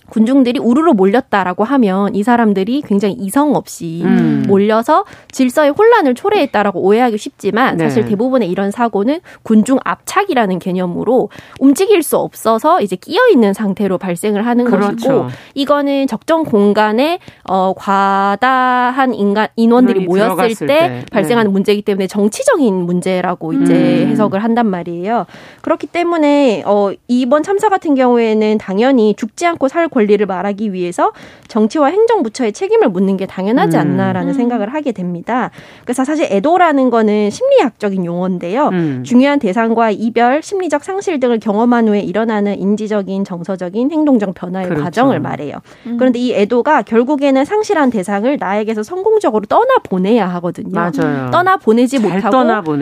[0.10, 4.44] 군중들이 우르르 몰렸다라고 하면 이 사람들이 굉장히 이성 없이 음.
[4.48, 7.86] 몰려서 질서의 혼란을 초래했다라고 오해하기 쉽지만 네.
[7.86, 14.46] 사실 대부분의 이런 사고는 군중 압착이라는 개념으로 움직일 수 없어서 이제 끼어 있는 상태로 발생을
[14.46, 14.96] 하는 그렇죠.
[14.96, 21.54] 것이고 이거는 적정 공간에 어 과다한 인간 인원들이 모였을 때, 때, 발생하는 네.
[21.54, 24.10] 문제이기 때문에 정치적인 문제라고 이제 음.
[24.10, 25.26] 해석을 한단 말이에요.
[25.62, 31.12] 그렇기 때문에 어 이번 참사 같은 경우에는 당연히 죽지 않고 살 권리를 말하기 위해서
[31.50, 33.82] 정치와 행정부처의 책임을 묻는 게 당연하지 음.
[33.82, 34.34] 않나라는 음.
[34.34, 35.52] 생각을 하게 됩니다.
[35.84, 38.70] 그래서 사실 애도라는 거는 심리학적인 용어인데요.
[38.70, 39.04] 음.
[39.06, 44.84] 중요한 대상과 이별, 심리적 상실 등을 경험한 후에 일어나는 인지적인, 정서적인, 행동적 변화의 그렇죠.
[44.84, 45.56] 과정을 말해요.
[45.88, 45.98] 음.
[45.98, 50.70] 그런데 이 애도가 결국에는 상실한 대상을 나에게서 성공적으로 떠나 보내야 하거든요.
[50.72, 51.30] 맞아요.
[51.32, 52.40] 떠나 보내지 못하고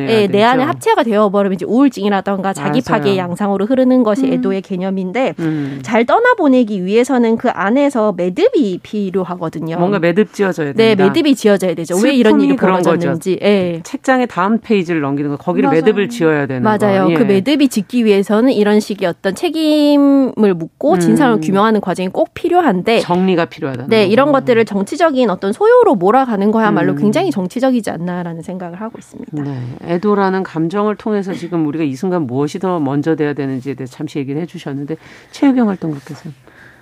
[0.08, 4.34] 예, 내 안에 합체가 되어 버리면 이제 우울증이라던가 자기 파괴 양상으로 흐르는 것이 음.
[4.34, 5.80] 애도의 개념인데 음.
[5.82, 9.78] 잘 떠나 보내기 위해서 위해서는 그 안에서 매듭이 필요하거든요.
[9.78, 11.04] 뭔가 매듭 지어져야 네, 된다.
[11.04, 11.98] 네, 매듭이 지어져야 되죠.
[12.04, 13.40] 왜 이런 일이 벌어졌는지.
[13.42, 13.80] 예.
[13.84, 15.82] 책장의 다음 페이지를 넘기는 거 거기를 맞아요.
[15.82, 17.10] 매듭을 지어야 되는 맞아요.
[17.10, 17.14] 예.
[17.16, 21.00] 그 매듭이 짓기 위해서는 이런 식의 어떤 책임을 묻고 음.
[21.00, 23.88] 진상을 규명하는 과정이 꼭 필요한데 정리가 필요하다.
[23.88, 26.98] 네, 이런 것들을 정치적인 어떤 소요로 몰아가는 거야말로 음.
[26.98, 29.42] 굉장히 정치적이지 않나라는 생각을 하고 있습니다.
[29.42, 29.60] 네.
[29.84, 34.42] 애도라는 감정을 통해서 지금 우리가 이 순간 무엇이 더 먼저 돼야 되는지에 대해 잠시 얘기를
[34.42, 34.98] 해 주셨는데
[35.32, 36.30] 최유경 활동가께서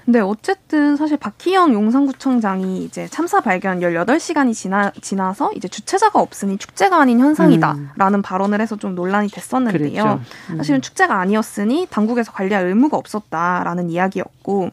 [0.07, 7.01] 네, 어쨌든 사실 박희영 용산구청장이 이제 참사 발견 18시간이 지나, 지나서 이제 주최자가 없으니 축제가
[7.01, 8.21] 아닌 현상이다라는 음.
[8.21, 10.21] 발언을 해서 좀 논란이 됐었는데요.
[10.51, 10.57] 음.
[10.57, 14.69] 사실은 축제가 아니었으니 당국에서 관리할 의무가 없었다라는 이야기였고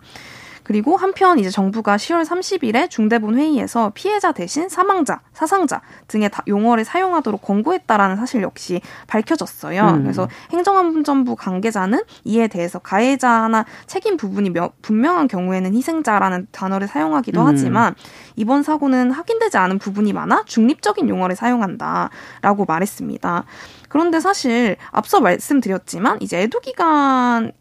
[0.62, 7.42] 그리고 한편 이제 정부가 10월 30일에 중대본 회의에서 피해자 대신 사망자, 사상자 등의 용어를 사용하도록
[7.42, 9.82] 권고했다라는 사실 역시 밝혀졌어요.
[9.82, 10.02] 음.
[10.02, 17.46] 그래서 행정안전부 관계자는 이에 대해서 가해자나 책임 부분이 분명한 경우에는 희생자라는 단어를 사용하기도 음.
[17.46, 17.94] 하지만
[18.36, 23.44] 이번 사고는 확인되지 않은 부분이 많아 중립적인 용어를 사용한다라고 말했습니다.
[23.88, 27.52] 그런데 사실 앞서 말씀드렸지만 이제 애도 기간에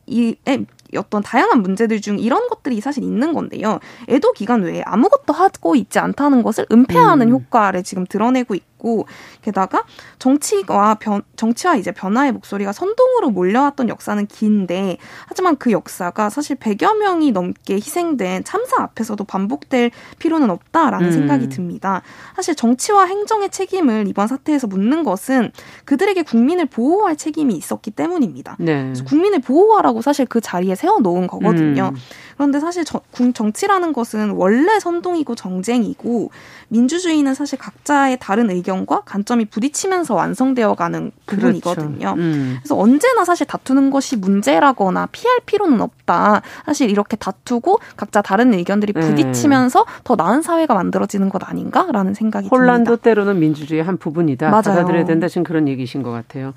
[0.98, 3.80] 어떤 다양한 문제들 중 이런 것들이 사실 있는 건데요.
[4.10, 7.32] 애도 기간 외에 아무것도 하고 있지 않다는 것을 은폐하는 음.
[7.34, 9.06] 효과를 지금 드러내고 있고 있고
[9.42, 9.86] 게다가
[10.20, 16.98] 정치와 변 정치와 이제 변화의 목소리가 선동으로 몰려왔던 역사는 긴데 하지만 그 역사가 사실 100여
[16.98, 21.12] 명이 넘게 희생된 참사 앞에서도 반복될 필요는 없다라는 음.
[21.12, 22.02] 생각이 듭니다.
[22.36, 25.52] 사실 정치와 행정의 책임을 이번 사태에서 묻는 것은
[25.86, 28.58] 그들에게 국민을 보호할 책임이 있었기 때문입니다.
[28.60, 28.84] 네.
[28.84, 31.92] 그래서 국민을 보호하라고 사실 그 자리에 세워 놓은 거거든요.
[31.94, 32.00] 음.
[32.36, 33.02] 그런데 사실 정,
[33.34, 36.32] 정치라는 것은 원래 선동이고 정쟁이고
[36.70, 41.98] 민주주의는 사실 각자의 다른 의견 과 관점이 부딪히면서 완성되어 가는 부분이거든요.
[42.00, 42.14] 그렇죠.
[42.16, 42.58] 음.
[42.60, 46.42] 그래서 언제나 사실 다투는 것이 문제라거나 피할 필요는 없다.
[46.66, 49.02] 사실 이렇게 다투고 각자 다른 의견들이 네.
[49.02, 49.92] 부딪히면서 네.
[50.04, 53.04] 더 나은 사회가 만들어지는 것 아닌가라는 생각이 혼란도 듭니다.
[53.04, 54.50] 때로는 민주주의의 한 부분이다.
[54.50, 54.62] 맞아요.
[54.64, 55.28] 받아들여야 된다.
[55.28, 56.54] 지금 그런 얘기신 것 같아요.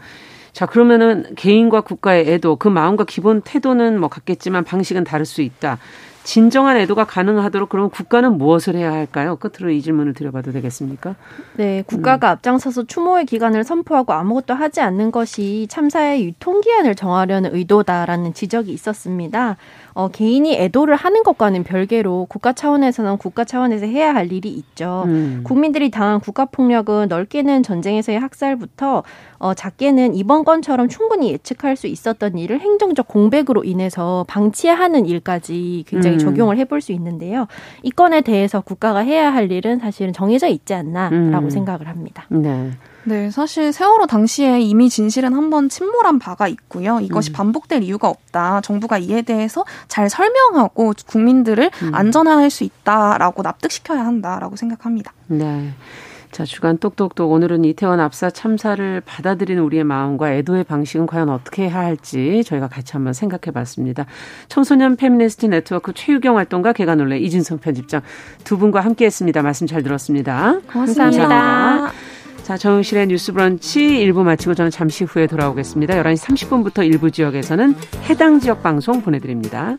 [0.52, 5.78] 자, 그러면은 개인과 국가의 애도, 그 마음과 기본 태도는 뭐 같겠지만 방식은 다를 수 있다.
[6.24, 9.36] 진정한 애도가 가능하도록 그러면 국가는 무엇을 해야 할까요?
[9.36, 11.14] 끝으로 이 질문을 드려봐도 되겠습니까?
[11.56, 12.32] 네, 국가가 음.
[12.32, 19.56] 앞장서서 추모의 기간을 선포하고 아무것도 하지 않는 것이 참사의 유통기한을 정하려는 의도다라는 지적이 있었습니다.
[19.92, 25.04] 어, 개인이 애도를 하는 것과는 별개로 국가 차원에서는 국가 차원에서 해야 할 일이 있죠.
[25.06, 25.42] 음.
[25.44, 29.04] 국민들이 당한 국가 폭력은 넓게는 전쟁에서의 학살부터
[29.38, 36.13] 어, 작게는 이번 건처럼 충분히 예측할 수 있었던 일을 행정적 공백으로 인해서 방치하는 일까지 굉장히
[36.13, 36.13] 음.
[36.18, 37.46] 적용을 해볼 수 있는데요.
[37.82, 41.50] 이 건에 대해서 국가가 해야 할 일은 사실은 정해져 있지 않나라고 음.
[41.50, 42.26] 생각을 합니다.
[42.28, 42.70] 네.
[43.06, 47.00] 네, 사실 세월호 당시에 이미 진실은 한번 침몰한 바가 있고요.
[47.00, 47.34] 이것이 음.
[47.34, 48.62] 반복될 이유가 없다.
[48.62, 51.94] 정부가 이에 대해서 잘 설명하고 국민들을 음.
[51.94, 55.12] 안전화할 수 있다라고 납득시켜야 한다라고 생각합니다.
[55.26, 55.72] 네.
[56.34, 57.30] 자, 주간 똑똑똑.
[57.30, 62.94] 오늘은 이태원 압사 참사를 받아들이는 우리의 마음과 애도의 방식은 과연 어떻게 해야 할지 저희가 같이
[62.94, 64.04] 한번 생각해 봤습니다.
[64.48, 68.02] 청소년 페미니스트 네트워크 최유경 활동가 계간 홀로 이진송 편집장
[68.42, 69.42] 두 분과 함께 했습니다.
[69.42, 70.58] 말씀 잘 들었습니다.
[70.72, 71.04] 고맙습니다.
[71.04, 71.92] 감사합니다.
[72.42, 75.94] 자, 정용실의 뉴스 브런치 1부 마치고 저는 잠시 후에 돌아오겠습니다.
[76.02, 77.76] 11시 30분부터 일부 지역에서는
[78.10, 79.78] 해당 지역 방송 보내드립니다.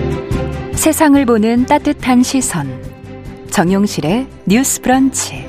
[0.81, 2.67] 세상을 보는 따뜻한 시선.
[3.51, 5.45] 정용실의 뉴스 브런치.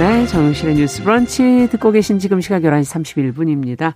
[0.00, 3.04] 네, 정용실의 뉴스 브런치 듣고 계신 지금 시각 11시
[3.36, 3.92] 31분입니다.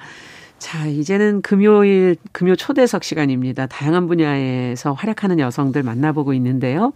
[0.61, 3.67] 자, 이제는 금요일, 금요 초대석 시간입니다.
[3.67, 6.93] 다양한 분야에서 활약하는 여성들 만나보고 있는데요.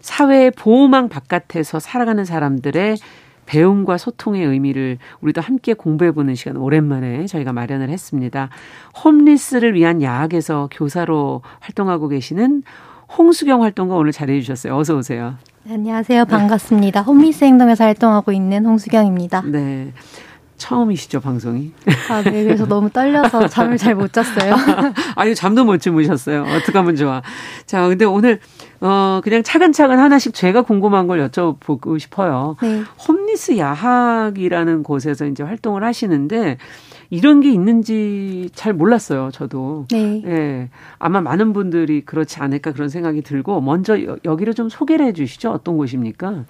[0.00, 2.96] 사회 보호망 바깥에서 살아가는 사람들의
[3.46, 8.48] 배움과 소통의 의미를 우리도 함께 공부해보는 시간 오랜만에 저희가 마련을 했습니다.
[9.04, 12.62] 홈리스를 위한 야학에서 교사로 활동하고 계시는
[13.18, 14.76] 홍수경 활동가 오늘 자리해 주셨어요.
[14.76, 15.34] 어서 오세요.
[15.64, 16.24] 네, 안녕하세요.
[16.24, 17.02] 반갑습니다.
[17.02, 19.42] 홈리스 행동에서 활동하고 있는 홍수경입니다.
[19.42, 19.92] 네.
[20.62, 21.72] 처음이시죠, 방송이?
[22.08, 22.44] 아, 네.
[22.44, 24.54] 그래서 너무 떨려서 잠을 잘 못 잤어요.
[25.16, 26.44] 아니, 잠도 못 주무셨어요.
[26.44, 27.20] 어떡 하면 좋아.
[27.66, 28.38] 자, 근데 오늘,
[28.80, 32.56] 어, 그냥 차근차근 하나씩 제가 궁금한 걸 여쭤보고 싶어요.
[32.62, 32.82] 네.
[33.08, 36.58] 홈리스 야학이라는 곳에서 이제 활동을 하시는데,
[37.10, 39.86] 이런 게 있는지 잘 몰랐어요, 저도.
[39.90, 40.22] 네.
[40.24, 40.68] 예.
[40.98, 45.50] 아마 많은 분들이 그렇지 않을까 그런 생각이 들고, 먼저 여기를 좀 소개를 해 주시죠.
[45.50, 46.44] 어떤 곳입니까?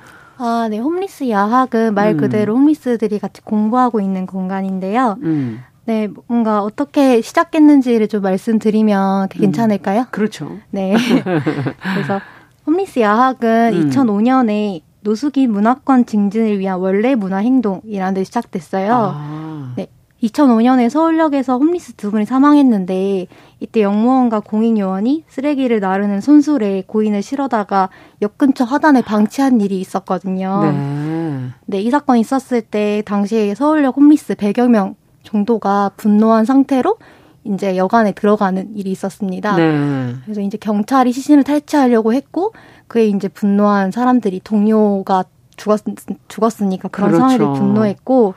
[0.45, 0.79] 아, 네.
[0.79, 2.17] 홈리스 야학은 말 음.
[2.17, 5.17] 그대로 홈리스들이 같이 공부하고 있는 공간인데요.
[5.23, 5.61] 음.
[5.85, 9.29] 네, 뭔가 어떻게 시작했는지를 좀 말씀드리면 음.
[9.29, 10.07] 괜찮을까요?
[10.11, 10.59] 그렇죠.
[10.71, 10.95] 네.
[11.95, 12.21] 그래서
[12.67, 14.81] 홈리스 야학은 2005년에 음.
[15.03, 18.93] 노숙인 문화권 증진을 위한 원래 문화 행동이라는 데 시작됐어요.
[19.15, 19.73] 아.
[19.77, 19.87] 네.
[20.23, 23.27] 2005년에 서울역에서 홈리스 두 분이 사망했는데
[23.61, 27.89] 이때 영무원과 공익요원이 쓰레기를 나르는 손술에 고인을 실어다가
[28.23, 30.63] 역 근처 화단에 방치한 일이 있었거든요.
[30.63, 31.49] 네.
[31.67, 36.97] 네, 이 사건이 있었을 때 당시에 서울역 홈리스 100여 명 정도가 분노한 상태로
[37.45, 39.57] 이제 여관에 들어가는 일이 있었습니다.
[39.57, 40.15] 네.
[40.25, 42.53] 그래서 이제 경찰이 시신을 탈취하려고 했고
[42.87, 45.25] 그에 이제 분노한 사람들이 동료가
[45.57, 45.81] 죽었,
[46.29, 47.29] 죽었으니까 그런 그렇죠.
[47.29, 48.35] 상황에 분노했고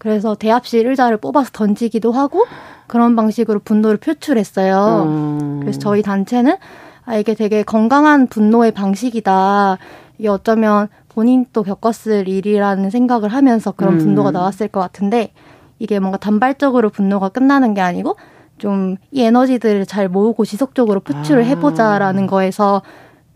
[0.00, 2.46] 그래서 대합실 의자를 뽑아서 던지기도 하고
[2.86, 5.04] 그런 방식으로 분노를 표출했어요.
[5.06, 5.60] 음.
[5.60, 6.56] 그래서 저희 단체는
[7.04, 9.76] 아 이게 되게 건강한 분노의 방식이다.
[10.18, 13.98] 이게 어쩌면 본인도 겪었을 일이라는 생각을 하면서 그런 음.
[13.98, 15.32] 분노가 나왔을 것 같은데
[15.78, 18.16] 이게 뭔가 단발적으로 분노가 끝나는 게 아니고
[18.58, 21.46] 좀 이 에너지들을 잘 모으고 지속적으로 표출을 아.
[21.46, 22.80] 해보자라는 거에서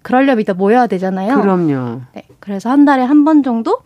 [0.02, 1.40] 그러려면 일단 모여야 되잖아요.
[1.42, 2.00] 그럼요.
[2.14, 3.78] 네, 그래서 한 달에 한 번 정도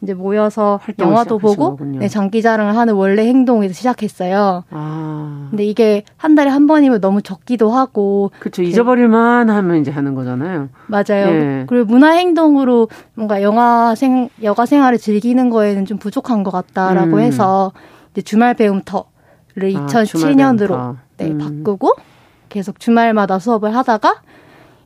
[0.00, 4.64] 이제 모여서 영화도 보고 네, 장기 자랑을 하는 원래 행동에서 시작했어요.
[4.70, 5.46] 아.
[5.50, 8.62] 근데 이게 한 달에 한 번이면 너무 적기도 하고 그렇죠.
[8.62, 10.68] 잊어버릴만 하면 이제 하는 거잖아요.
[10.86, 11.30] 맞아요.
[11.30, 11.64] 네.
[11.66, 17.20] 그리고 문화 행동으로 뭔가 영화 생 여가 생활을 즐기는 거에는 좀 부족한 것 같다라고 음.
[17.20, 17.72] 해서
[18.12, 19.04] 이제 주말 배움터를
[19.76, 21.38] 아, 2007년으로 네, 음.
[21.38, 21.94] 바꾸고
[22.48, 24.22] 계속 주말마다 수업을 하다가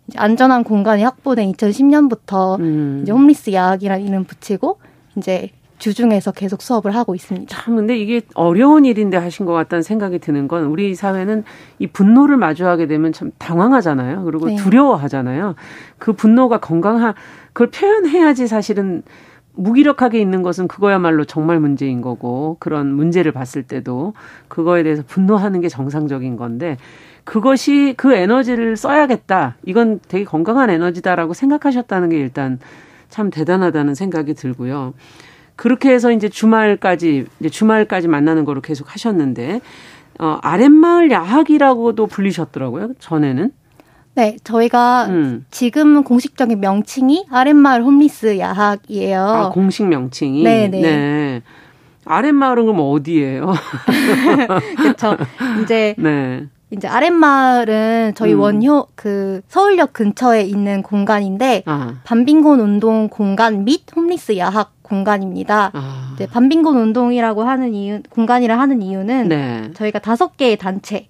[0.08, 3.00] 이제 안전한 공간이 확보된 2010년부터 음.
[3.02, 4.78] 이제 홈리스 야학이라는 이름 붙이고
[5.16, 7.48] 이제 주중에서 계속 수업을 하고 있습니다.
[7.48, 11.42] 참 근데 이게 어려운 일인데 하신 것 같다는 생각이 드는 건 우리 사회는
[11.80, 14.22] 이 분노를 마주하게 되면 참 당황하잖아요.
[14.24, 14.54] 그리고 네.
[14.54, 15.56] 두려워하잖아요.
[15.98, 17.14] 그 분노가 건강한
[17.52, 19.02] 그걸 표현해야지 사실은
[19.54, 24.14] 무기력하게 있는 것은 그거야말로 정말 문제인 거고 그런 문제를 봤을 때도
[24.46, 26.76] 그거에 대해서 분노하는 게 정상적인 건데
[27.24, 29.56] 그것이 그 에너지를 써야겠다.
[29.64, 32.58] 이건 되게 건강한 에너지다라고 생각하셨다는 게 일단
[33.12, 34.94] 참 대단하다는 생각이 들고요.
[35.54, 39.60] 그렇게 해서 이제 주말까지 이제 주말까지 만나는 거로 계속 하셨는데
[40.18, 42.94] 어 아랫마을 야학이라고도 불리셨더라고요.
[42.98, 43.52] 전에는.
[44.14, 45.44] 네, 저희가 음.
[45.50, 49.20] 지금 공식적인 명칭이 아랫마을 홈리스 야학이에요.
[49.20, 50.42] 아, 공식 명칭이.
[50.42, 50.80] 네, 네.
[50.80, 51.42] 네.
[52.06, 53.52] 아랫마을은 그럼 어디예요?
[54.78, 55.16] 그렇죠.
[55.62, 56.46] 이제 네.
[56.72, 58.40] 이제 아랫마을은 저희 음.
[58.40, 62.00] 원효 그 서울역 근처에 있는 공간인데 아.
[62.04, 65.70] 반빈곤 운동 공간 및 홈리스 야학 공간입니다.
[65.74, 66.12] 아.
[66.14, 69.70] 이제 반빈곤 운동이라고 하는 이유 공간이라 하는 이유는 네.
[69.74, 71.08] 저희가 다섯 개의 단체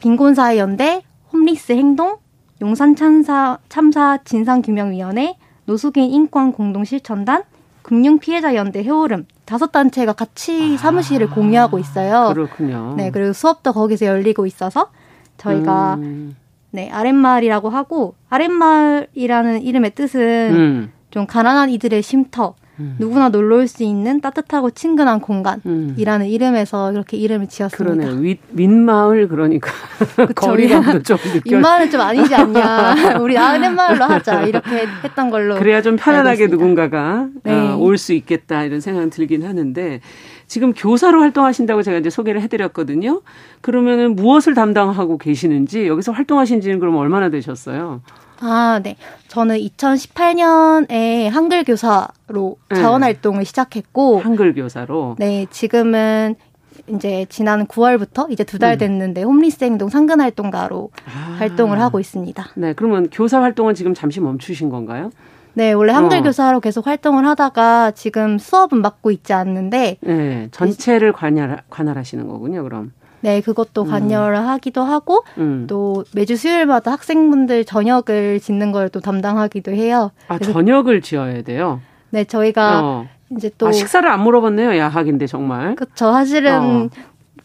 [0.00, 2.16] 빈곤사회 연대, 홈리스 행동,
[2.60, 7.44] 용산 참사 참사 진상 규명 위원회, 노숙인 인권 공동 실천단,
[7.82, 12.34] 금융 피해자 연대 해오름 다섯 단체가 같이 아, 사무실을 공유하고 있어요.
[12.34, 12.92] 그렇군요.
[12.98, 14.90] 네, 그리고 수업도 거기서 열리고 있어서
[15.38, 16.36] 저희가 음.
[16.70, 20.20] 네 아랫마을이라고 하고 아랫마을이라는 이름의 뜻은
[20.54, 20.92] 음.
[21.10, 22.96] 좀 가난한 이들의 쉼터 음.
[22.98, 26.30] 누구나 놀러 올 수 있는 따뜻하고 친근한 공간이라는 음.
[26.30, 27.94] 이름에서 그렇게 이름을 지었습니다.
[27.94, 28.20] 그러네요.
[28.22, 29.70] 윗, 윗마을 그러니까
[30.34, 31.56] 거리감도 좀 느껴.
[31.56, 33.18] 윗마을은 좀 아니지 않냐.
[33.20, 34.42] 우리 아랫마을로 하자.
[34.44, 35.56] 이렇게 했던 걸로.
[35.56, 37.52] 그래야 좀 편안하게 누군가가 네.
[37.52, 40.00] 어, 올수 있겠다 이런 생각 들긴 하는데
[40.46, 43.20] 지금 교사로 활동하신다고 제가 이제 소개를 해드렸거든요.
[43.60, 48.00] 그러면은 무엇을 담당하고 계시는지 여기서 활동하신 지는 그럼 얼마나 되셨어요?
[48.40, 48.96] 아, 네.
[49.28, 52.76] 저는 2018년에 한글 교사로 네.
[52.76, 56.36] 자원 활동을 시작했고 한글 교사로 네, 지금은
[56.88, 58.78] 이제 지난 9월부터 이제 두달 음.
[58.78, 59.28] 됐는데 음.
[59.28, 61.36] 홈리스 행동 상근 활동가로 아.
[61.38, 62.46] 활동을 하고 있습니다.
[62.54, 65.10] 네, 그러면 교사 활동은 지금 잠시 멈추신 건가요?
[65.54, 66.22] 네, 원래 한글 어.
[66.22, 72.92] 교사로 계속 활동을 하다가 지금 수업은 맡고 있지 않는데 네, 전체를 관할 관할하시는 거군요, 그럼.
[73.20, 73.88] 네, 그것도 음.
[73.90, 74.46] 관여를 음.
[74.48, 75.66] 하기도 하고 음.
[75.68, 80.12] 또 매주 수요일마다 학생분들 저녁을 짓는 걸 또 담당하기도 해요.
[80.28, 81.80] 아, 저녁을 지어야 돼요?
[82.10, 83.06] 네, 저희가 어.
[83.36, 84.76] 이제 또 아, 식사를 안 물어봤네요.
[84.78, 85.74] 야학인데 정말.
[85.74, 86.12] 그렇죠.
[86.12, 86.88] 사실은 어.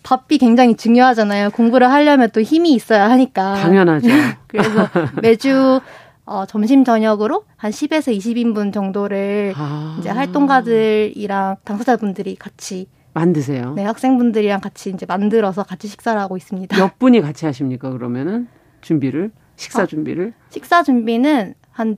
[0.04, 1.50] 밥이 굉장히 중요하잖아요.
[1.52, 3.56] 공부를 하려면 또 힘이 있어야 하니까.
[3.56, 4.08] 당연하죠.
[4.48, 4.88] 그래서
[5.22, 5.82] 매주
[6.26, 9.98] 어, 점심 저녁으로 한 10에서 20인분 정도를 아.
[10.00, 13.74] 이제 활동가들이랑 당사자분들이 같이 만드세요.
[13.76, 16.78] 네, 학생분들이랑 같이 이제 만들어서 같이 식사를 하고 있습니다.
[16.78, 17.92] 몇 분이 같이 하십니까?
[17.92, 18.48] 그러면은
[18.82, 20.34] 준비를 식사 어, 준비를?
[20.50, 21.98] 식사 준비는 한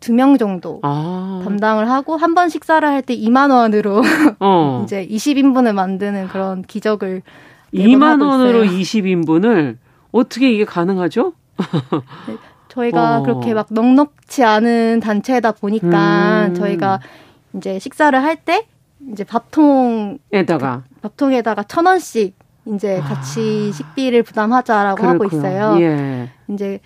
[0.00, 1.42] 두 명 정도 아.
[1.44, 4.02] 담당을 하고 한 번 식사를 할 때 2만 원으로
[4.40, 4.80] 어.
[4.86, 7.20] 이제 20인분을 만드는 그런 기적을
[7.74, 9.76] 2만 원으로 20인분을
[10.10, 11.34] 어떻게 이게 가능하죠?
[12.28, 12.36] 네,
[12.68, 13.22] 저희가 어.
[13.24, 16.54] 그렇게 막 넉넉치 않은 단체다 보니까 음.
[16.54, 17.00] 저희가
[17.54, 18.66] 이제 식사를 할 때
[19.12, 22.34] 이제 밥통에다가 밥 통에다가 천 원씩
[22.66, 23.76] 이제 같이 아.
[23.76, 25.24] 식비를 부담하자라고 그렇구나.
[25.24, 25.80] 하고 있어요.
[25.80, 26.30] 예.
[26.48, 26.80] 이제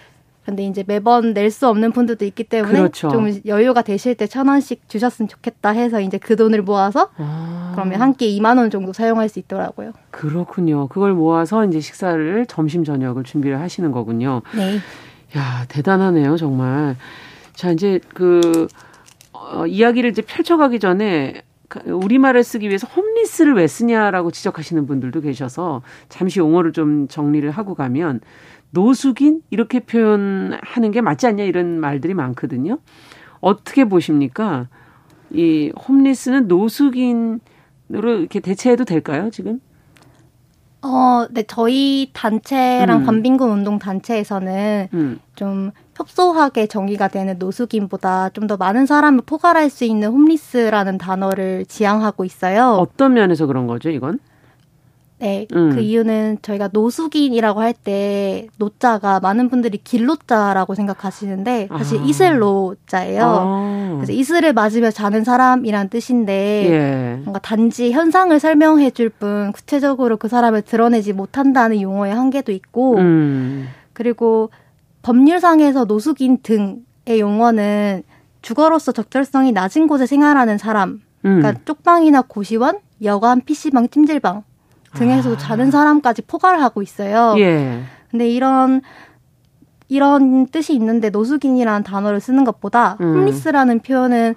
[0.44, 3.08] 근데 이제 매번 낼 수 없는 분들도 있기 때문에 그렇죠.
[3.08, 7.72] 좀 여유가 되실 때 천 원씩 주셨으면 좋겠다 해서 이제 그 돈을 모아서 아.
[7.74, 9.92] 그러면 한 끼 2만 원 정도 사용할 수 있더라고요.
[10.10, 10.86] 그렇군요.
[10.88, 14.42] 그걸 모아서 이제 식사를 점심 저녁을 준비를 하시는 거군요.
[14.54, 14.76] 네.
[15.36, 16.94] 야, 대단하네요, 정말.
[17.54, 18.68] 자, 이제 그,
[19.32, 21.42] 어, 이야기를 이제 펼쳐가기 전에
[21.86, 28.20] 우리말을 쓰기 위해서 홈리스를 왜 쓰냐라고 지적하시는 분들도 계셔서 잠시 용어를 좀 정리를 하고 가면
[28.70, 32.78] 노숙인 이렇게 표현하는 게 맞지 않냐 이런 말들이 많거든요.
[33.40, 34.68] 어떻게 보십니까?
[35.30, 37.40] 이 홈리스는 노숙인으로
[37.88, 39.60] 이렇게 대체해도 될까요, 지금?
[40.84, 43.04] 어, 네, 저희 단체랑 음.
[43.06, 45.18] 반빈군 운동 단체에서는 음.
[45.34, 52.26] 좀 협소하게 정의가 되는 노숙인보다 좀 더 많은 사람을 포괄할 수 있는 홈리스라는 단어를 지향하고
[52.26, 52.72] 있어요.
[52.74, 54.18] 어떤 면에서 그런 거죠, 이건?
[55.24, 55.70] 네, 음.
[55.74, 62.02] 그 이유는 저희가 노숙인이라고 할 때 노자가 많은 분들이 길로자라고 생각하시는데 사실 아.
[62.04, 63.22] 이슬로자예요.
[63.24, 63.92] 아.
[63.96, 67.22] 그래서 이슬을 맞으며 자는 사람이란 뜻인데 예.
[67.24, 73.68] 뭔가 단지 현상을 설명해 줄 뿐 구체적으로 그 사람을 드러내지 못한다는 용어의 한계도 있고 음.
[73.92, 74.50] 그리고
[75.02, 78.02] 법률상에서 노숙인 등의 용어는
[78.42, 81.40] 주거로서 적절성이 낮은 곳에 생활하는 사람, 음.
[81.40, 84.42] 그러니까 쪽방이나 고시원, 여관, PC방, 찜질방
[84.94, 85.36] 등에서 아.
[85.36, 87.34] 자는 사람까지 포괄을 하고 있어요.
[87.38, 87.80] 예.
[88.10, 88.80] 근데 이런
[89.88, 93.14] 이런 뜻이 있는데 노숙인이라는 단어를 쓰는 것보다 음.
[93.14, 94.34] 홈리스라는 표현은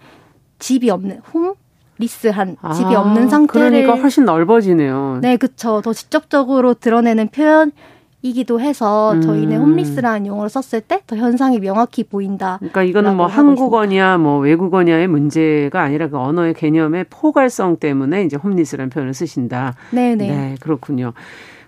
[0.59, 1.55] 집이 없는 홈
[1.99, 5.19] 리스한 집이 아, 없는 상태를 그러니까 훨씬 넓어지네요.
[5.21, 5.81] 네, 그렇죠.
[5.81, 7.71] 더 직접적으로 드러내는 표현
[8.21, 9.21] 이기도 해서 음.
[9.21, 12.57] 저희는 홈리스라는 용어를 썼을 때 더 현상이 명확히 보인다.
[12.57, 18.89] 그러니까 이거는 뭐 한국어냐 뭐 외국어냐의 문제가 아니라 그 언어의 개념의 포괄성 때문에 이제 홈리스라는
[18.89, 19.75] 표현을 쓰신다.
[19.91, 20.27] 네네.
[20.27, 21.13] 네, 그렇군요.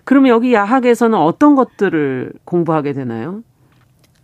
[0.04, 3.42] 그러면 여기 야학에서는 어떤 것들을 공부하게 되나요?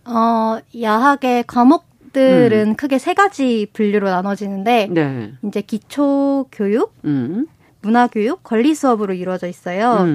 [0.05, 2.75] 어, 야학의 과목들은 음.
[2.75, 5.33] 크게 세 가지 분류로 나눠지는데 네.
[5.43, 7.47] 이제 기초 교육, 음.
[7.81, 10.05] 문화 교육, 권리 수업으로 이루어져 있어요.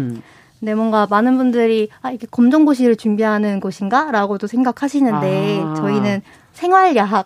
[0.63, 0.65] 음.
[0.65, 5.75] 네, 뭔가 많은 분들이 아 이게 검정고시를 준비하는 곳인가 라고도 생각하시는데 아.
[5.75, 6.23] 저희는
[6.53, 7.25] 생활야학이에요.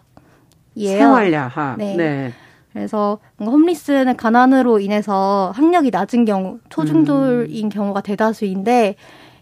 [0.74, 1.78] 생활야학.
[1.78, 1.96] 네.
[1.96, 2.32] 네.
[2.72, 7.68] 그래서 뭔가 홈리스는 가난으로 인해서 학력이 낮은 경우, 초중졸인 음.
[7.70, 8.96] 경우가 대다수인데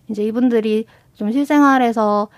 [0.08, 2.28] 이제 이분들이 좀 실생활에서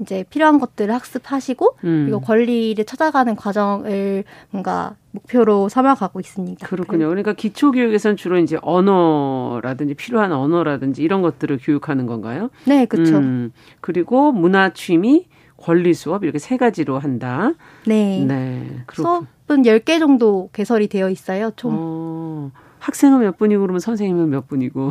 [0.00, 2.04] 이제 필요한 것들을 학습하시고 음.
[2.04, 6.66] 그리고 권리를 찾아가는 과정을 뭔가 목표로 삼아가고 있습니다.
[6.66, 7.08] 그렇군요.
[7.08, 12.50] 그러니까 기초 교육에서는 주로 이제 언어라든지 필요한 언어라든지 이런 것들을 교육하는 건가요?
[12.64, 13.18] 네, 그렇죠.
[13.18, 15.26] 음, 그리고 문화 취미,
[15.56, 17.52] 권리 수업 이렇게 세 가지로 한다.
[17.86, 18.24] 네.
[18.26, 18.82] 네.
[18.86, 19.26] 그렇군.
[19.46, 21.72] 수업은 10개 정도 개설이 되어 있어요, 총.
[21.74, 24.90] 어, 학생은 몇 분이고 그러면 선생님은 몇 분이고?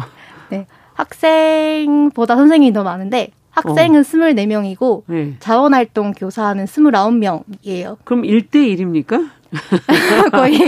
[0.49, 0.67] 네.
[0.93, 4.03] 학생보다 선생님이 더 많은데 학생은 어.
[4.03, 5.35] 24명이고 네.
[5.39, 7.97] 자원활동 교사는 29명이에요.
[8.03, 9.29] 그럼 1대 1입니까?
[10.31, 10.59] 거의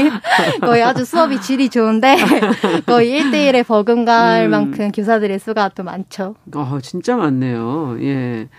[0.59, 2.17] 거의 아주 수업이 질이 좋은데
[2.85, 4.51] 거의 1대1에 버금갈 음.
[4.51, 6.35] 만큼 교사들의 수가 또 많죠.
[6.53, 7.97] 아, 진짜 많네요.
[8.01, 8.49] 예.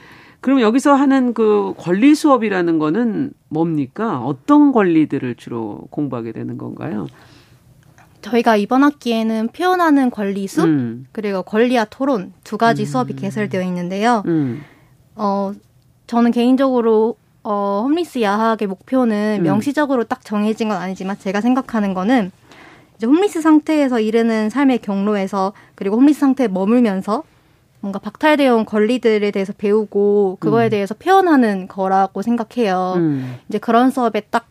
[0.41, 4.21] 그럼 여기서 하는 그 권리 수업이라는 거는 뭡니까?
[4.21, 7.07] 어떤 권리들을 주로 공부하게 되는 건가요?
[8.25, 11.07] 저희가 이번 학기에는 표현하는 권리 수 음.
[11.13, 12.87] 그리고 권리와 토론 두 가지 음.
[12.87, 14.23] 수업이 개설되어 있는데요.
[14.27, 14.63] 음.
[15.15, 15.53] 어
[16.07, 19.43] 저는 개인적으로 어 홈리스 야학의 목표는 음.
[19.43, 22.31] 명시적으로 딱 정해진 건 아니지만 제가 생각하는 거는
[22.97, 27.25] 이제 홈리스 상태에서 이르는 삶의 경로에서 그리고 홈리스 상태에 머물면서
[27.81, 30.71] 뭔가 박탈되어 온 권리들에 대해서 배우고 그거에 음.
[30.71, 32.95] 대해서 표현하는 거라고 생각해요.
[32.97, 33.37] 음.
[33.51, 34.47] 이제 그런 수업에 딱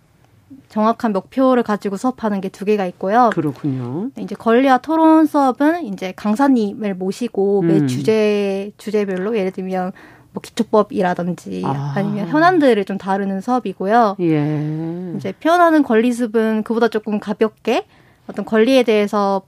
[0.70, 3.32] 정확한 목표를 가지고 수업하는 게 두 개가 있고요.
[3.34, 4.10] 그렇군요.
[4.16, 7.88] 네, 이제 권리와 토론 수업은 이제 강사님을 모시고 매 음.
[7.88, 9.92] 주제 주제별로 예를 들면
[10.34, 11.94] 뭐 기초법이라든지 아.
[12.02, 14.18] 니면 현안들을 좀 다루는 수업이고요.
[14.22, 15.14] 예.
[15.18, 17.86] 이제 표현하는 권리 습은 그보다 조금 가볍게
[18.28, 19.42] 어떤 권리에 대해서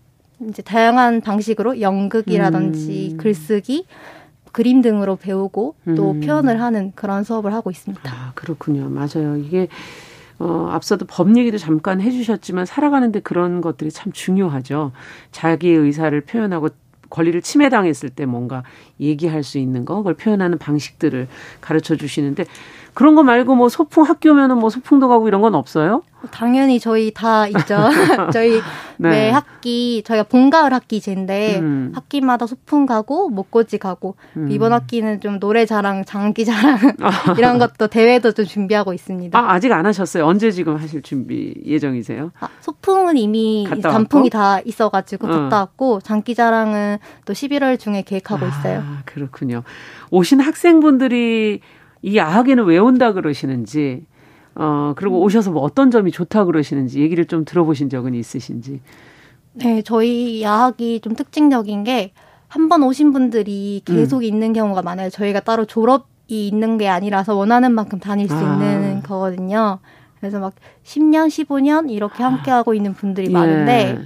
[0.49, 3.17] 이제 다양한 방식으로 연극이라든지 음.
[3.17, 3.85] 글쓰기
[4.51, 6.21] 그림 등으로 배우고 또 음.
[6.21, 8.09] 표현을 하는 그런 수업을 하고 있습니다.
[8.09, 8.89] 아, 그렇군요.
[8.89, 9.37] 맞아요.
[9.37, 9.67] 이게
[10.39, 14.91] 어, 앞서도 법 얘기도 잠깐 해주셨지만 살아가는데 그런 것들이 참 중요하죠.
[15.31, 16.69] 자기의 의사를 표현하고
[17.09, 18.63] 권리를 침해당했을 때 뭔가
[18.99, 21.27] 얘기할 수 있는 거, 그걸 표현하는 방식들을
[21.61, 22.45] 가르쳐 주시는데
[22.95, 26.01] 그런 거 말고 뭐 소풍 학교면은 뭐 소풍도 가고 이런 건 없어요?
[26.31, 27.77] 당연히 저희 다 있죠.
[28.31, 28.61] 저희
[28.97, 29.09] 네.
[29.09, 31.91] 매 학기 저희가 봄가을 학기제인데 음.
[31.93, 34.49] 학기마다 소풍 가고 목고지 가고 음.
[34.49, 36.77] 이번 학기는 좀 노래 자랑, 장기 자랑
[37.37, 39.37] 이런 것도 대회도 좀 준비하고 있습니다.
[39.37, 40.25] 아 아직 안 하셨어요?
[40.25, 42.31] 언제 지금 하실 준비 예정이세요?
[42.39, 45.29] 아, 소풍은 이미 단풍이 다 있어가지고 어.
[45.29, 48.79] 갔다 왔고 장기 자랑은 또 11월 중에 계획하고 있어요.
[48.79, 49.63] 아, 그렇군요.
[50.11, 51.59] 오신 학생분들이
[52.05, 54.05] 이 야학에는 왜 온다 그러시는지
[54.53, 58.79] 어 그리고 오셔서 뭐 어떤 점이 좋다 그러시는지 얘기를 좀 들어보신 적은 있으신지.
[59.53, 62.13] 네, 저희 야학이 좀 특징적인 게
[62.47, 64.23] 한 번 오신 분들이 계속 음.
[64.23, 65.09] 있는 경우가 많아요.
[65.09, 68.39] 저희가 따로 졸업이 있는 게 아니라서 원하는 만큼 다닐 수 아.
[68.39, 69.79] 있는 거거든요.
[70.19, 70.53] 그래서 막
[70.83, 73.31] 10년, 15년 이렇게 함께 하고 있는 분들이 예.
[73.31, 73.99] 많은데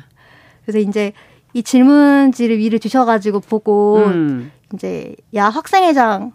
[0.65, 1.11] 그래서 이제
[1.53, 4.51] 이 질문지를 위를 주셔가지고 보고 음.
[4.73, 6.31] 이제 야 학생회장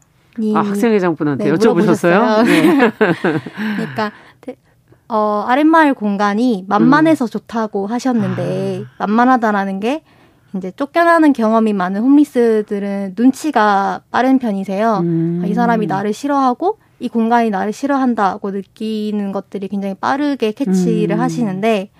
[0.54, 2.44] 아, 학생회장 분한테 네, 여쭤보셨어요?
[2.44, 2.92] 네.
[3.76, 4.12] 그러니까
[5.08, 7.28] 어, 아랫마을 공간이 만만해서 음.
[7.28, 9.06] 좋다고 하셨는데 아.
[9.06, 10.02] 만만하다라는 게
[10.56, 15.00] 이제 쫓겨나는 경험이 많은 홈리스들은 눈치가 빠른 편이세요.
[15.02, 15.42] 음.
[15.44, 21.20] 아, 이 사람이 나를 싫어하고 이 공간이 나를 싫어한다고 느끼는 것들이 굉장히 빠르게 캐치를 음.
[21.20, 21.90] 하시는데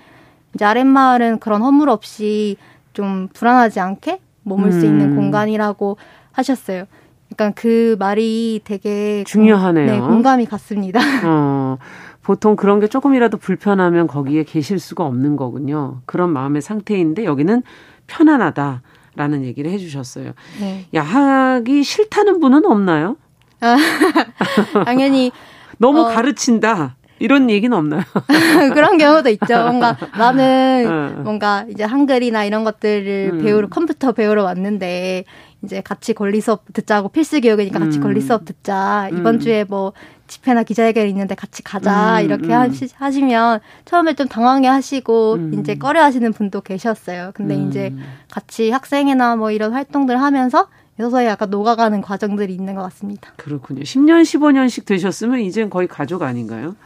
[0.55, 2.57] 이제 아랫마을은 그런 허물 없이
[2.93, 5.16] 좀 불안하지 않게 머물 수 있는 음.
[5.16, 5.97] 공간이라고
[6.32, 6.85] 하셨어요.
[7.33, 9.87] 약간 그 말이 되게 중요하네요.
[9.87, 11.01] 네, 공감이 갔습니다.
[11.25, 11.79] 어,
[12.22, 16.01] 보통 그런 게 조금이라도 불편하면 거기에 계실 수가 없는 거군요.
[16.07, 17.62] 그런 마음의 상태인데 여기는
[18.07, 18.83] 편안하다
[19.16, 20.33] 라는 얘기를 해주셨어요.
[20.61, 20.87] 네.
[20.93, 23.16] 야학이 싫다는 분은 없나요?
[23.61, 23.77] 아,
[24.85, 25.31] 당연히
[25.79, 26.97] 너무 어, 가르친다.
[27.20, 28.03] 이런 얘기는 없나요?
[28.75, 29.62] 그런 경우도 있죠.
[29.62, 31.22] 뭔가 나는 어.
[31.22, 33.43] 뭔가 이제 한글이나 이런 것들을 음.
[33.43, 35.25] 배우러 컴퓨터 배우러 왔는데
[35.64, 38.02] 이제 같이 권리 수업 듣자고 필수 교육이니까 같이 음.
[38.02, 39.08] 권리 수업 듣자.
[39.12, 39.40] 이번 음.
[39.40, 39.92] 주에 뭐
[40.26, 42.20] 집회나 기자회견 있는데 같이 가자.
[42.20, 42.24] 음.
[42.24, 45.54] 이렇게 하시, 하시면 처음에 좀 당황해 하시고 음.
[45.54, 47.32] 이제 꺼려 하시는 분도 계셨어요.
[47.34, 48.02] 근데 이제 음.
[48.30, 53.32] 같이 학생회나 뭐 이런 활동들 하면서 서서히 약간 녹아가는 과정들이 있는 것 같습니다.
[53.36, 53.82] 그렇군요.
[53.82, 56.76] 10년, 15년씩 되셨으면 이젠 거의 가족 아닌가요?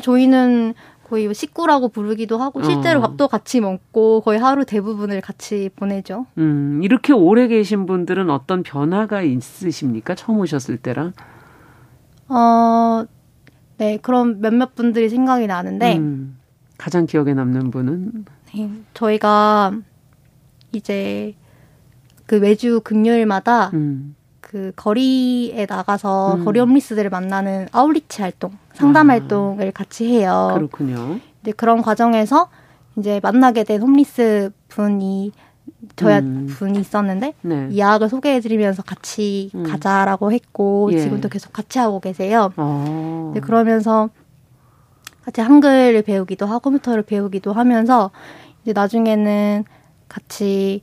[0.00, 0.74] 저희는
[1.08, 3.02] 거의 뭐 식구라고 부르기도 하고 실제로 어.
[3.02, 6.26] 밥도 같이 먹고 거의 하루 대부분을 같이 보내죠.
[6.38, 10.14] 음, 이렇게 오래 계신 분들은 어떤 변화가 있으십니까?
[10.14, 11.12] 처음 오셨을 때랑?
[12.28, 13.04] 어,
[13.76, 16.38] 네, 그럼 몇몇 분들이 생각이 나는데 음,
[16.78, 18.24] 가장 기억에 남는 분은
[18.54, 19.72] 네, 저희가
[20.72, 21.34] 이제
[22.26, 24.14] 그 매주 금요일마다 음.
[24.52, 26.44] 그 거리에 나가서 음.
[26.44, 29.14] 거리 홈리스들을 만나는 아울리치 활동 상담 아.
[29.14, 30.50] 활동을 같이 해요.
[30.54, 31.18] 그렇군요.
[31.40, 32.50] 이제 그런 과정에서
[32.98, 35.32] 이제 만나게 된 홈리스 분이
[35.96, 36.48] 저야 음.
[36.50, 37.68] 분이 있었는데 네.
[37.70, 39.62] 이 약을 소개해드리면서 같이 음.
[39.62, 40.98] 가자라고 했고 예.
[40.98, 42.52] 지금도 계속 같이 하고 계세요.
[42.58, 43.32] 어.
[43.42, 44.10] 그러면서
[45.24, 48.10] 같이 한글을 배우기도 하고 컴퓨터를 배우기도 하면서
[48.64, 49.64] 이제 나중에는
[50.08, 50.82] 같이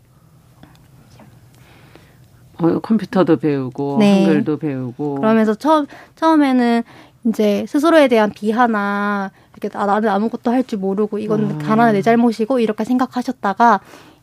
[2.61, 4.25] 어, 컴퓨터도 배우고 네.
[4.25, 5.85] 한글도 배우고 그러면서 처음
[6.15, 6.83] 처음에는
[7.25, 11.65] 이제 스스로에 대한 비하나 이렇게 아, 나는 아무것도 할 줄 모르고 이건 아.
[11.65, 13.79] 가난한 내 잘못이고 이렇게 생각하셨다가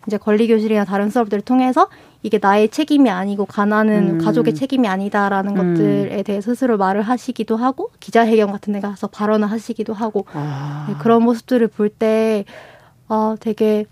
[0.07, 1.89] 이제 권리 교실이나 다른 수업들을 통해서
[2.23, 4.25] 이게 나의 책임이 아니고 가난은 음.
[4.25, 5.75] 가족의 책임이 아니다라는 음.
[5.75, 10.87] 것들에 대해 스스로 말을 하시기도 하고 기자회견 같은 데 가서 발언을 하시기도 하고 아.
[10.89, 12.45] 네, 그런 모습들을 볼때
[13.09, 13.87] 어, 되게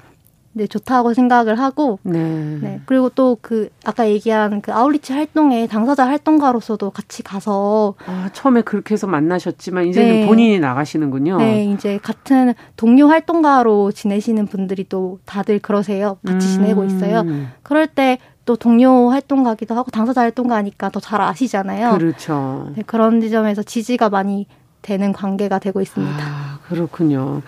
[0.54, 2.18] 네, 좋다고 생각을 하고, 네.
[2.60, 2.80] 네.
[2.86, 7.94] 그리고 또 그, 아까 얘기한 그 아울리치 활동에 당사자 활동가로서도 같이 가서.
[8.06, 10.26] 아, 처음에 그렇게 해서 만나셨지만, 이제는 네.
[10.26, 11.38] 본인이 나가시는군요.
[11.38, 16.18] 네, 이제 같은 동료 활동가로 지내시는 분들이 또 다들 그러세요.
[16.24, 16.52] 같이 음.
[16.54, 17.24] 지내고 있어요.
[17.62, 21.98] 그럴 때 또 동료 활동가기도 하고 당사자 활동가니까 더 잘 아시잖아요.
[21.98, 22.72] 그렇죠.
[22.76, 24.46] 네, 그런 지점에서 지지가 많이
[24.82, 26.16] 되는 관계가 되고 있습니다.
[26.18, 27.42] 아, 그렇군요.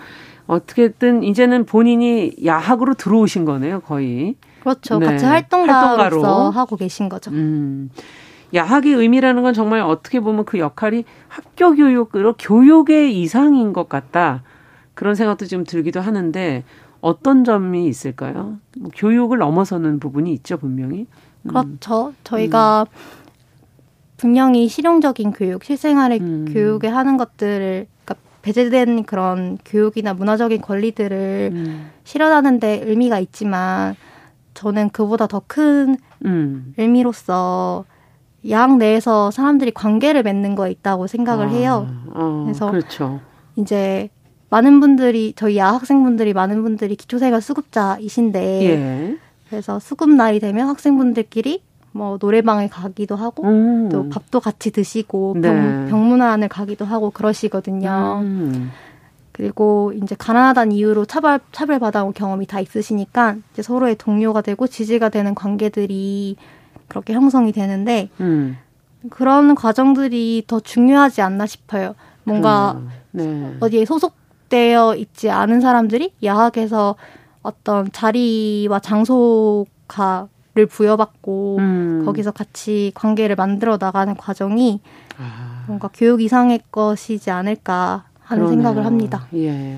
[0.47, 4.35] 어떻게든 이제는 본인이 야학으로 들어오신 거네요, 거의.
[4.61, 4.97] 그렇죠.
[4.97, 5.05] 네.
[5.05, 7.31] 같이 활동가로 하고 계신 거죠.
[7.31, 7.89] 음.
[8.53, 14.43] 야학의 의미라는 건 정말 어떻게 보면 그 역할이 학교 교육으로 교육의 이상인 것 같다.
[14.93, 16.63] 그런 생각도 좀 들기도 하는데
[17.01, 18.57] 어떤 점이 있을까요?
[18.77, 21.07] 뭐 교육을 넘어서는 부분이 있죠, 분명히.
[21.43, 21.49] 음.
[21.49, 22.13] 그렇죠.
[22.23, 23.27] 저희가 음.
[24.17, 26.45] 분명히 실용적인 교육, 실생활의 음.
[26.51, 27.87] 교육에 하는 것들을
[28.47, 31.91] 배제된 그런 교육이나 문화적인 권리들을 음.
[32.05, 33.95] 실현하는 데 의미가 있지만
[34.53, 36.73] 저는 그보다 더큰 음.
[36.77, 37.83] 의미로서
[38.49, 41.87] 양 내에서 사람들이 관계를 맺는 거에 있다고 생각을 아, 해요.
[42.13, 43.19] 어, 그래서 그렇죠.
[43.57, 44.09] 이제
[44.49, 49.17] 많은 분들이 저희 야학생분들이 많은 분들이 기초생활 수급자이신데 예.
[49.49, 51.61] 그래서 수급 날이 되면 학생분들끼리
[51.97, 53.89] 뭐 노래방에 가기도 하고 음.
[53.89, 55.49] 또 밥도 같이 드시고 네.
[55.49, 58.19] 병, 병문안을 가기도 하고 그러시거든요.
[58.21, 58.69] 음.
[59.31, 65.09] 그리고 이제 가난하다는 이유로 차별 차별 받아온 경험이 다 있으시니까 이제 서로의 동료가 되고 지지가
[65.09, 66.35] 되는 관계들이
[66.87, 68.57] 그렇게 형성이 되는데 음.
[69.09, 71.95] 그런 과정들이 더 중요하지 않나 싶어요.
[72.23, 72.79] 뭔가
[73.11, 73.55] 네.
[73.59, 76.95] 어디에 소속되어 있지 않은 사람들이 야학에서
[77.41, 80.27] 어떤 자리와 장소가
[80.57, 82.01] 를 부여받고 음.
[82.03, 84.81] 거기서 같이 관계를 만들어 나가는 과정이
[85.19, 85.63] 아.
[85.67, 88.63] 뭔가 교육 이상의 것이지 않을까 하는 그러네요.
[88.63, 89.27] 생각을 합니다.
[89.35, 89.77] 예.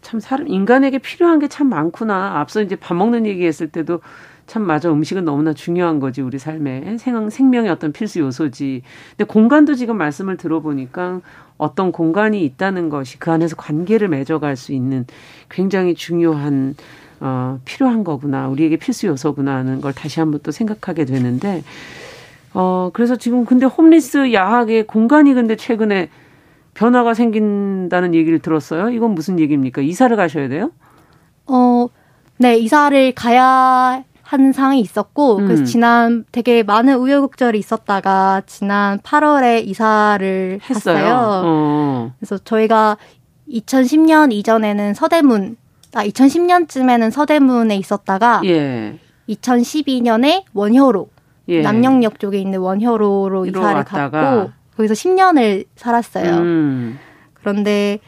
[0.00, 2.38] 참 사람 인간에게 필요한 게 참 많구나.
[2.38, 4.00] 앞서 이제 밥 먹는 얘기했을 때도
[4.46, 8.82] 참 맞아 음식은 너무나 중요한 거지 우리 삶에 생, 생명의 어떤 필수 요소지.
[9.16, 11.20] 근데 공간도 지금 말씀을 들어보니까
[11.58, 15.06] 어떤 공간이 있다는 것이 그 안에서 관계를 맺어갈 수 있는
[15.50, 16.76] 굉장히 중요한
[17.20, 18.48] 어, 필요한 거구나.
[18.48, 21.62] 우리에게 필수 요소구나 하는 걸 다시 한번 또 생각하게 되는데,
[22.54, 26.08] 어, 그래서 지금 근데 홈리스 야학의 공간이 근데 최근에
[26.74, 28.90] 변화가 생긴다는 얘기를 들었어요.
[28.90, 29.82] 이건 무슨 얘기입니까?
[29.82, 30.70] 이사를 가셔야 돼요?
[31.46, 31.88] 어,
[32.38, 35.46] 네, 이사를 가야 하는 상황이 있었고, 음.
[35.46, 40.96] 그래서 지난 되게 많은 우여곡절이 있었다가 지난 8월에 이사를 했어요.
[40.96, 41.42] 했어요.
[41.44, 42.12] 어.
[42.18, 42.96] 그래서 저희가
[43.50, 45.56] 2010년 이전에는 서대문
[45.94, 48.98] 아, 2010년쯤에는 서대문에 있었다가 예.
[49.28, 51.08] 2012년에 원효로
[51.48, 51.62] 예.
[51.62, 54.10] 남영역 쪽에 있는 원효로로 이사를 왔다가.
[54.10, 56.36] 갔고 거기서 10년을 살았어요.
[56.38, 56.98] 음.
[57.34, 57.98] 그런데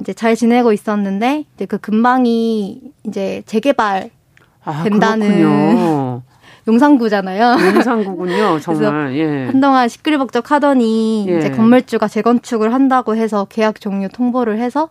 [0.00, 4.10] 이제 잘 지내고 있었는데 이제 그 근방이 이제 재개발
[4.64, 6.22] 아, 된다는
[6.68, 7.56] 용산구잖아요.
[7.74, 9.16] 용산구군요, 정말.
[9.16, 9.46] 예.
[9.46, 11.38] 한동안 시끌벅적 하더니 예.
[11.38, 14.88] 이제 건물주가 재건축을 한다고 해서 계약 종료 통보를 해서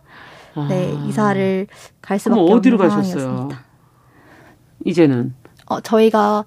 [0.68, 1.04] 네, 아.
[1.06, 1.66] 이사를
[2.00, 3.48] 갈 수밖에 없는 어디로 가셨어요?
[4.84, 5.34] 이제는
[5.66, 6.44] 어, 저희가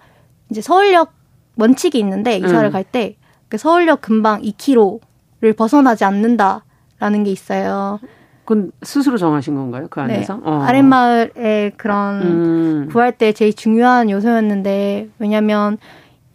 [0.49, 1.13] 이제 서울역
[1.57, 2.71] 원칙이 있는데 이사를 음.
[2.71, 3.15] 갈때
[3.47, 7.99] 그 서울역 근방 2km를 벗어나지 않는다라는 게 있어요.
[8.45, 9.87] 그건 스스로 정하신 건가요?
[9.89, 10.15] 그 네.
[10.15, 10.35] 안에서?
[10.35, 10.41] 네.
[10.43, 10.61] 어.
[10.63, 12.89] 아랫마을의 그런 음.
[12.91, 15.77] 구할 때 제일 중요한 요소였는데 왜냐면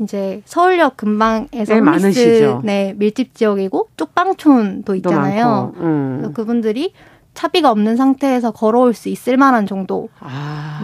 [0.01, 5.73] 이제 서울역 근방에서 네, 홈리스 네, 밀집 지역이고 쪽방촌도 있잖아요.
[5.77, 6.33] 음.
[6.35, 6.93] 그분들이
[7.39, 10.81] 차비가 없는 상태에서 걸어올 수 있을 만한 정도로 아.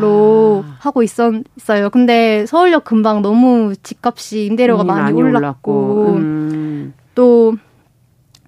[0.78, 1.90] 하고 있었어요.
[1.90, 6.94] 근데 서울역 근방 너무 집값이 임대료가 많이, 많이, 올랐고, 음.
[7.16, 7.56] 또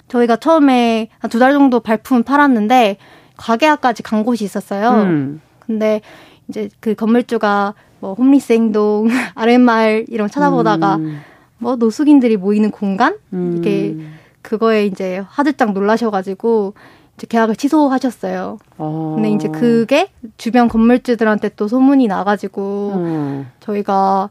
[0.07, 2.97] 저희가 처음에 한 두 달 정도 발품 팔았는데
[3.39, 5.03] 가게화까지 간 곳이 있었어요.
[5.03, 5.41] 음.
[5.59, 6.01] 근데
[6.49, 11.23] 이제 그 건물주가 뭐 홈리스 행동, 아랫마을 이런 찾아보다가 음.
[11.59, 13.17] 뭐 노숙인들이 모이는 공간
[13.57, 14.15] 이게 음.
[14.43, 16.75] 그거에 이제 화들짝 놀라셔가지고
[17.17, 18.59] 이제 계약을 취소하셨어요.
[18.77, 19.13] 어.
[19.17, 23.47] 근데 이제 그게 주변 건물주들한테 또 소문이 나가지고 음.
[23.61, 24.31] 저희가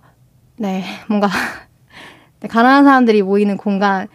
[0.57, 1.27] 네 뭔가
[2.41, 4.07] 네, 가난한 사람들이 모이는 공간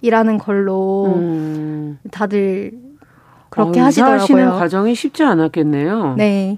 [0.00, 1.98] 이라는 걸로 음.
[2.10, 2.72] 다들
[3.50, 4.20] 그렇게 어, 하시더라고요.
[4.20, 6.14] 하시는 과정이 쉽지 않았겠네요.
[6.16, 6.56] 네.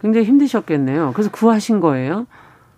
[0.00, 1.12] 굉장히 힘드셨겠네요.
[1.14, 2.26] 그래서 구하신 거예요?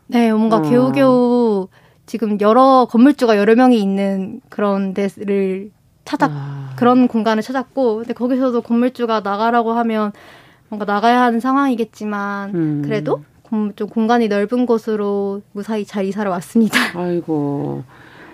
[0.06, 0.62] 네, 뭔가 어.
[0.62, 1.66] 겨우겨우
[2.06, 5.72] 지금 여러 건물주가 여러 명이 있는 그런 데를
[6.04, 6.65] 찾아 아.
[6.76, 10.12] 그런 공간을 찾았고 근데 거기서도 건물주가 나가라고 하면
[10.68, 12.82] 뭔가 나가야 하는 상황이겠지만 음.
[12.84, 13.22] 그래도
[13.76, 16.76] 좀 공간이 넓은 곳으로 무사히 잘 이사를 왔습니다.
[16.98, 17.84] 아이고,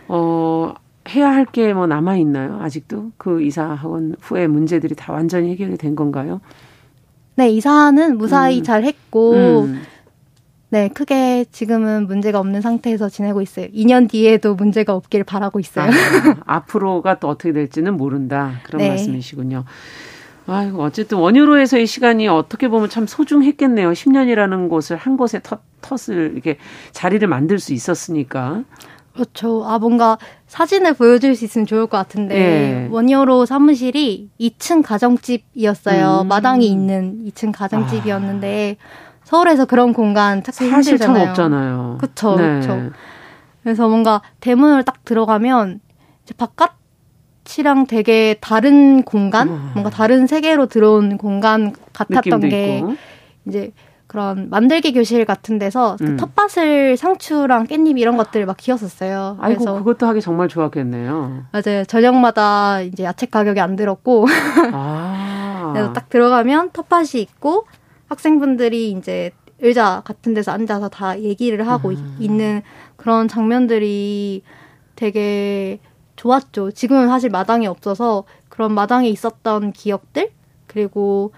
[0.09, 0.75] 어,
[1.11, 2.59] 해야 할 게 뭐 남아 있나요?
[2.63, 6.41] 아직도 그 이사 학원 후에 문제들이 다 완전히 해결이 된 건가요?
[7.35, 8.63] 네, 이사는 무사히 음.
[8.63, 9.83] 잘 했고 음.
[10.73, 13.67] 네, 크게 지금은 문제가 없는 상태에서 지내고 있어요.
[13.75, 15.91] 2년 뒤에도 문제가 없길 바라고 있어요.
[15.91, 18.55] 아, 앞으로가 또 어떻게 될지는 모른다.
[18.63, 18.89] 그런 네.
[18.89, 19.65] 말씀이시군요.
[20.47, 23.91] 아이고, 어쨌든 원유로에서의 시간이 어떻게 보면 참 소중했겠네요.
[23.91, 26.57] 10년이라는 곳을 한 곳에 터, 텄을 이렇게
[26.93, 28.65] 자리를 만들 수 있었으니까.
[29.13, 29.67] 그렇죠.
[29.67, 30.17] 아, 뭔가
[30.47, 32.89] 사진을 보여줄 수 있으면 좋을 것 같은데, 네.
[32.91, 36.23] 원효로 사무실이 2층 가정집이었어요.
[36.23, 36.29] 음.
[36.29, 39.12] 마당이 있는 2층 가정집이었는데, 아.
[39.33, 41.29] 서울에서 그런 공간 찾기 사실 힘들잖아요.
[41.31, 41.97] 없잖아요.
[41.99, 42.61] 그쵸, 네.
[42.61, 42.91] 그쵸.
[43.63, 45.81] 그래서 뭔가 대문을 딱 들어가면,
[46.23, 49.49] 이제 바깥이랑 되게 다른 공간?
[49.49, 49.71] 음.
[49.73, 52.95] 뭔가 다른 세계로 들어온 공간 같았던 게, 있고.
[53.47, 53.73] 이제
[54.07, 56.09] 그런 만들기 교실 같은 데서 그 음.
[56.09, 59.39] 그 텃밭을 상추랑 깻잎 이런 것들 막 키웠었어요.
[59.41, 61.45] 아이고 그래서 그것도 하기 정말 좋았겠네요.
[61.51, 61.85] 맞아요.
[61.87, 64.27] 저녁마다 이제 야채 가격이 안 들었고
[64.75, 65.71] 아.
[65.73, 67.65] 그래서 딱 들어가면 텃밭이 있고
[68.13, 72.17] 학생분들이 이제 의자 같은 데서 앉아서 다 얘기를 하고 음.
[72.21, 72.63] 있는
[72.97, 74.43] 그런 장면들이
[74.97, 75.79] 되게
[76.17, 76.73] 좋았죠.
[76.73, 80.31] 지금은 사실 마당이 없어서 그런 마당에 있었던 기억들
[80.67, 81.33] 그리고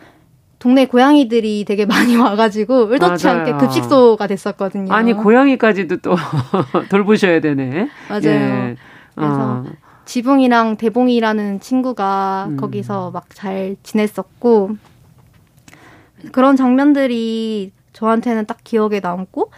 [0.59, 3.39] 동네 고양이들이 되게 많이 와가지고 의도치 맞아요.
[3.41, 4.93] 않게 급식소가 됐었거든요.
[4.93, 6.16] 아니 고양이까지도 또
[6.91, 7.89] 돌보셔야 되네.
[8.09, 8.25] 맞아요.
[8.25, 8.77] 예.
[9.14, 9.64] 그래서 어.
[10.07, 12.57] 지붕이랑 대봉이라는 친구가 음.
[12.57, 14.77] 거기서 막 잘 지냈었고
[16.33, 19.51] 그런 장면들이 저한테는 딱 기억에 남고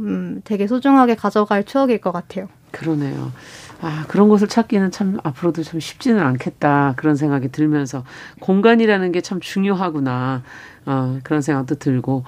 [0.00, 2.48] 음, 되게 소중하게 가져갈 추억일 것 같아요.
[2.70, 3.32] 그러네요.
[3.80, 6.94] 아, 그런 곳을 찾기는 참 앞으로도 좀 쉽지는 않겠다.
[6.96, 8.04] 그런 생각이 들면서
[8.40, 10.42] 공간이라는 게 참 중요하구나.
[10.86, 12.24] 어, 그런 생각도 들고.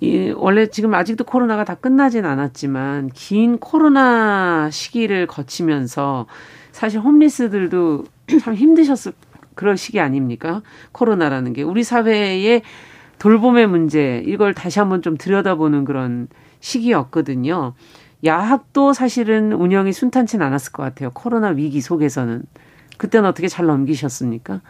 [0.00, 6.26] 이, 원래 지금 아직도 코로나가 다 끝나진 않았지만 긴 코로나 시기를 거치면서
[6.72, 8.04] 사실 홈리스들도
[8.40, 9.12] 참 힘드셨을
[9.54, 10.62] 그런 시기 아닙니까?
[10.92, 12.62] 코로나라는 게 우리 사회의
[13.22, 16.26] 돌봄의 문제 이걸 다시 한번 좀 들여다보는 그런
[16.58, 17.74] 시기였거든요.
[18.24, 21.10] 야학도 사실은 운영이 순탄치는 않았을 것 같아요.
[21.14, 22.42] 코로나 위기 속에서는.
[22.96, 24.60] 그때는 어떻게 잘 넘기셨습니까?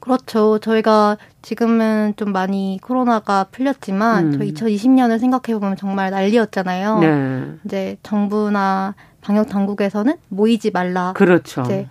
[0.00, 0.58] 그렇죠.
[0.60, 4.32] 저희가 지금은 좀 많이 코로나가 풀렸지만 음.
[4.32, 6.98] 저 2020년을 생각해 보면 정말 난리였잖아요.
[7.00, 7.44] 네.
[7.66, 11.12] 이제 정부나 방역 당국에서는 모이지 말라.
[11.14, 11.60] 그렇죠.
[11.66, 11.86] 이제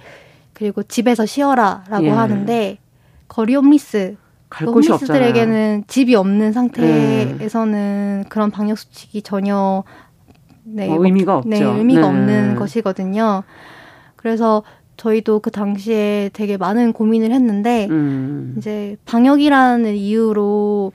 [0.53, 2.09] 그리고 집에서 쉬어라라고 예.
[2.09, 2.79] 하는데
[3.27, 4.17] 거리 홈리스
[4.49, 8.29] 갈 곳이 홈리스들에게는 집이 없는 상태에서는 네.
[8.29, 9.83] 그런 방역 수칙이 전혀
[10.63, 11.49] 네, 어, 의미가 없죠.
[11.49, 12.07] 네, 의미가 네.
[12.07, 13.43] 없는 것이거든요.
[14.15, 14.63] 그래서
[14.97, 18.55] 저희도 그 당시에 되게 많은 고민을 했는데 음.
[18.57, 20.91] 이제 방역이라는 이유로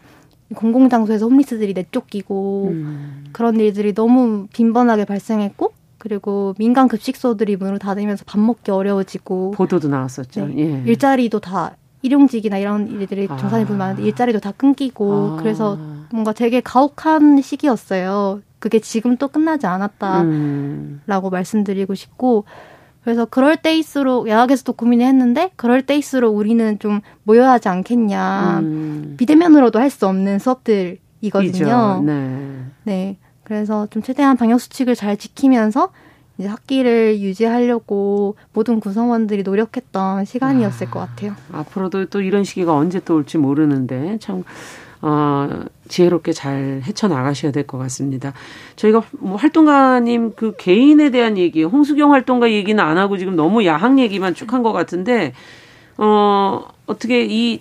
[0.55, 3.25] 공공장소에서 홈리스들이 내쫓기고 음.
[3.33, 10.49] 그런 일들이 너무 빈번하게 발생했고 그리고 민간 급식소들이 문을 닫으면서 밥 먹기 어려워지고 보도도 나왔었죠.
[10.49, 10.83] 네, 예.
[10.85, 13.37] 일자리도 다 일용직이나 이런 일들이 아.
[13.37, 15.43] 종사님 분 많은데 일자리도 다 끊기고 아.
[15.43, 15.77] 그래서
[16.13, 18.43] 뭔가 되게 가혹한 시기였어요.
[18.59, 21.01] 그게 지금 또 끝나지 않았다라고 음.
[21.31, 22.45] 말씀드리고 싶고
[23.03, 29.15] 그래서 그럴 때일수록 야학에서도 고민을 했는데 그럴 때일수록 우리는 좀 모여야 하지 않겠냐 음.
[29.19, 32.03] 비대면으로도 할 수 없는 수업들이거든요.
[32.05, 32.65] 네.
[32.85, 33.17] 네.
[33.45, 35.91] 그래서 좀 최대한 방역 수칙을 잘 지키면서
[36.39, 41.35] 이제 학기를 유지하려고 모든 구성원들이 노력했던 시간이었을 아, 것 같아요.
[41.53, 44.43] 앞으로도 또 이런 시기가 언제 또 올지 모르는데 참
[45.01, 48.33] 어, 지혜롭게 잘 헤쳐나가셔야 될 것 같습니다.
[48.77, 53.99] 저희가 뭐 활동가님 그 개인에 대한 얘기, 홍수경 활동가 얘기는 안 하고 지금 너무 야학
[53.99, 55.35] 얘기만 쭉 한 것 같은데,
[55.99, 57.61] 어, 어떻게 이,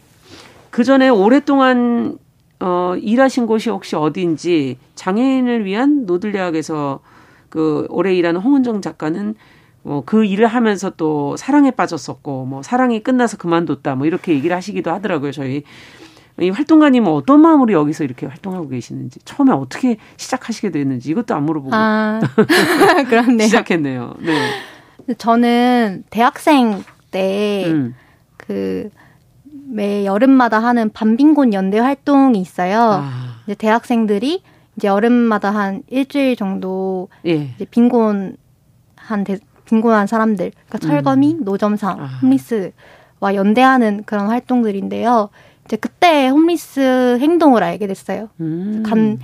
[0.70, 2.18] 그 전에 오랫동안,
[2.62, 7.02] 어, 일하신 곳이 혹시 어디인지 장애인을 위한 노들대학에서
[7.54, 9.36] 그 오래 일하는 홍은정 작가는
[9.84, 15.32] 뭐그 일을 하면서 또 사랑에 빠졌었고 뭐 사랑이 끝나서 그만뒀다 뭐 이렇게 얘기를 하시기도 하더라고요
[15.32, 15.62] 저희
[16.42, 21.76] 이 활동가님은 어떤 마음으로 여기서 이렇게 활동하고 계시는지 처음에 어떻게 시작하시게 됐는지 이것도 안 물어보고
[21.76, 22.20] 아,
[23.08, 23.46] 그렇네요.
[23.46, 24.16] 시작했네요.
[24.20, 25.14] 네.
[25.20, 27.94] 저는 대학생 때 음.
[28.38, 33.04] 그매 여름마다 하는 반빈곤 연대 활동이 있어요.
[33.04, 33.42] 아.
[33.46, 34.42] 이제 대학생들이
[34.76, 37.54] 이제 여름마다 한 일주일 정도 예.
[37.56, 38.38] 이제 빈곤
[38.96, 41.44] 한 대, 빈곤한 사람들, 그러니까 철거미, 음.
[41.44, 42.06] 노점상, 아.
[42.22, 45.30] 홈리스와 연대하는 그런 활동들인데요.
[45.66, 48.30] 이제 그때 홈리스 행동을 알게 됐어요.
[48.40, 48.84] 음.
[48.86, 49.20] 간,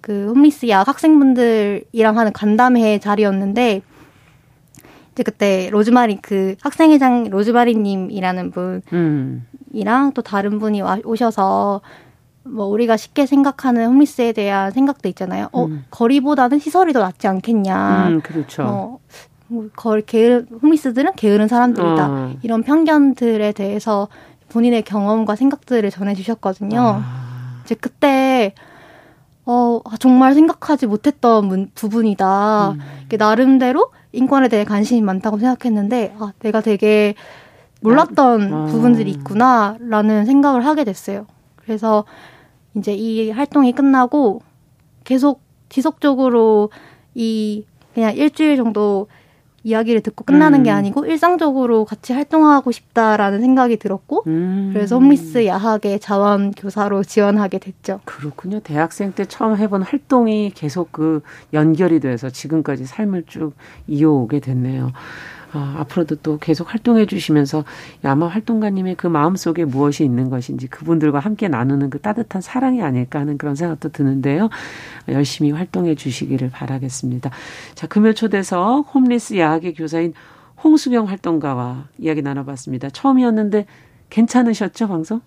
[0.00, 3.82] 그 홈리스 야 학생분들이랑 하는 간담회 자리였는데,
[5.12, 10.12] 이제 그때 로즈마리 그 학생회장 로즈마리님이라는 분이랑 음.
[10.14, 11.82] 또 다른 분이 와, 오셔서
[12.44, 15.48] 뭐 우리가 쉽게 생각하는 홈리스에 대한 생각도 있잖아요.
[15.52, 15.84] 어, 음.
[15.90, 18.08] 거리보다는 시설이 더 낫지 않겠냐.
[18.08, 18.62] 음, 그렇죠.
[18.62, 18.98] 어,
[19.48, 22.08] 뭐 거리 게으 홈리스들은 게으른 사람들이다.
[22.08, 22.32] 어.
[22.42, 24.08] 이런 편견들에 대해서
[24.48, 26.80] 본인의 경험과 생각들을 전해 주셨거든요.
[26.80, 27.62] 아.
[27.64, 28.54] 이제 그때
[29.44, 32.70] 어, 아, 정말 생각하지 못했던 문, 부분이다.
[32.70, 32.80] 음.
[33.18, 37.14] 나름대로 인권에 대해 관심이 많다고 생각했는데, 아, 내가 되게
[37.80, 38.66] 몰랐던 아.
[38.66, 41.26] 부분들이 있구나라는 생각을 하게 됐어요.
[41.56, 42.04] 그래서
[42.74, 44.42] 이제 이 활동이 끝나고
[45.04, 46.70] 계속 지속적으로
[47.14, 47.64] 이
[47.94, 49.08] 그냥 일주일 정도
[49.64, 50.64] 이야기를 듣고 끝나는 음.
[50.64, 54.70] 게 아니고 일상적으로 같이 활동하고 싶다라는 생각이 들었고 음.
[54.72, 58.00] 그래서 홈리스 야학의 자원 교사로 지원하게 됐죠.
[58.04, 58.60] 그렇군요.
[58.60, 63.52] 대학생 때 처음 해본 활동이 계속 그 연결이 돼서 지금까지 삶을 쭉
[63.86, 64.90] 이어오게 됐네요.
[65.52, 67.64] 아, 앞으로도 또 계속 활동해 주시면서
[68.02, 73.20] 아마 활동가님의 그 마음 속에 무엇이 있는 것인지 그분들과 함께 나누는 그 따뜻한 사랑이 아닐까
[73.20, 74.48] 하는 그런 생각도 드는데요.
[75.08, 77.30] 열심히 활동해 주시기를 바라겠습니다.
[77.74, 80.14] 자, 금요 초대서 홈리스 야학의 교사인
[80.64, 82.90] 홍수경 활동가와 이야기 나눠봤습니다.
[82.90, 83.66] 처음이었는데
[84.12, 85.20] 괜찮으셨죠, 방송?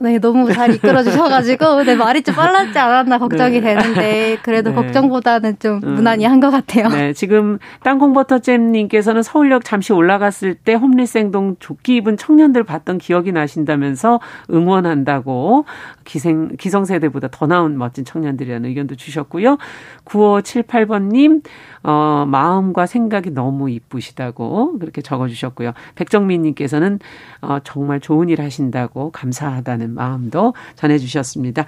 [0.00, 3.74] 네, 너무 잘 이끌어 주셔가지고, 네, 말이 좀 빨랐지 않았나 걱정이 네.
[3.74, 4.76] 되는데, 그래도 네.
[4.76, 5.94] 걱정보다는 좀 음.
[5.94, 6.88] 무난히 한 것 같아요.
[6.88, 14.20] 네, 지금 땅콩버터잼님께서는 서울역 잠시 올라갔을 때 홈리생동 조끼 입은 청년들 봤던 기억이 나신다면서
[14.50, 15.64] 응원한다고
[16.04, 19.58] 기생, 기성세대보다 더 나은 멋진 청년들이라는 의견도 주셨고요.
[20.06, 21.42] 9578번님,
[21.84, 25.72] 어, 마음과 생각이 너무 이쁘시다고 그렇게 적어주셨고요.
[25.94, 26.98] 백정민님께서는
[27.42, 31.64] 어, 정말 좋은 일 하신다고 감사하다는 마음도 전해주셨습니다.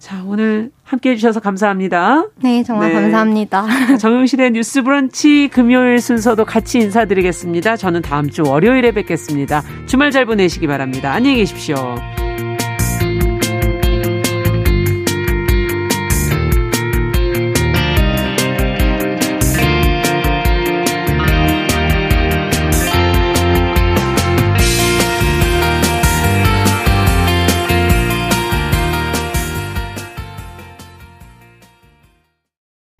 [0.00, 2.26] 자, 오늘 함께 해주셔서 감사합니다.
[2.42, 3.00] 네, 정말 네.
[3.00, 3.66] 감사합니다.
[3.98, 7.76] 정용실의 뉴스 브런치 금요일 순서도 같이 인사드리겠습니다.
[7.76, 9.62] 저는 다음 주 월요일에 뵙겠습니다.
[9.86, 11.12] 주말 잘 보내시기 바랍니다.
[11.12, 11.76] 안녕히 계십시오.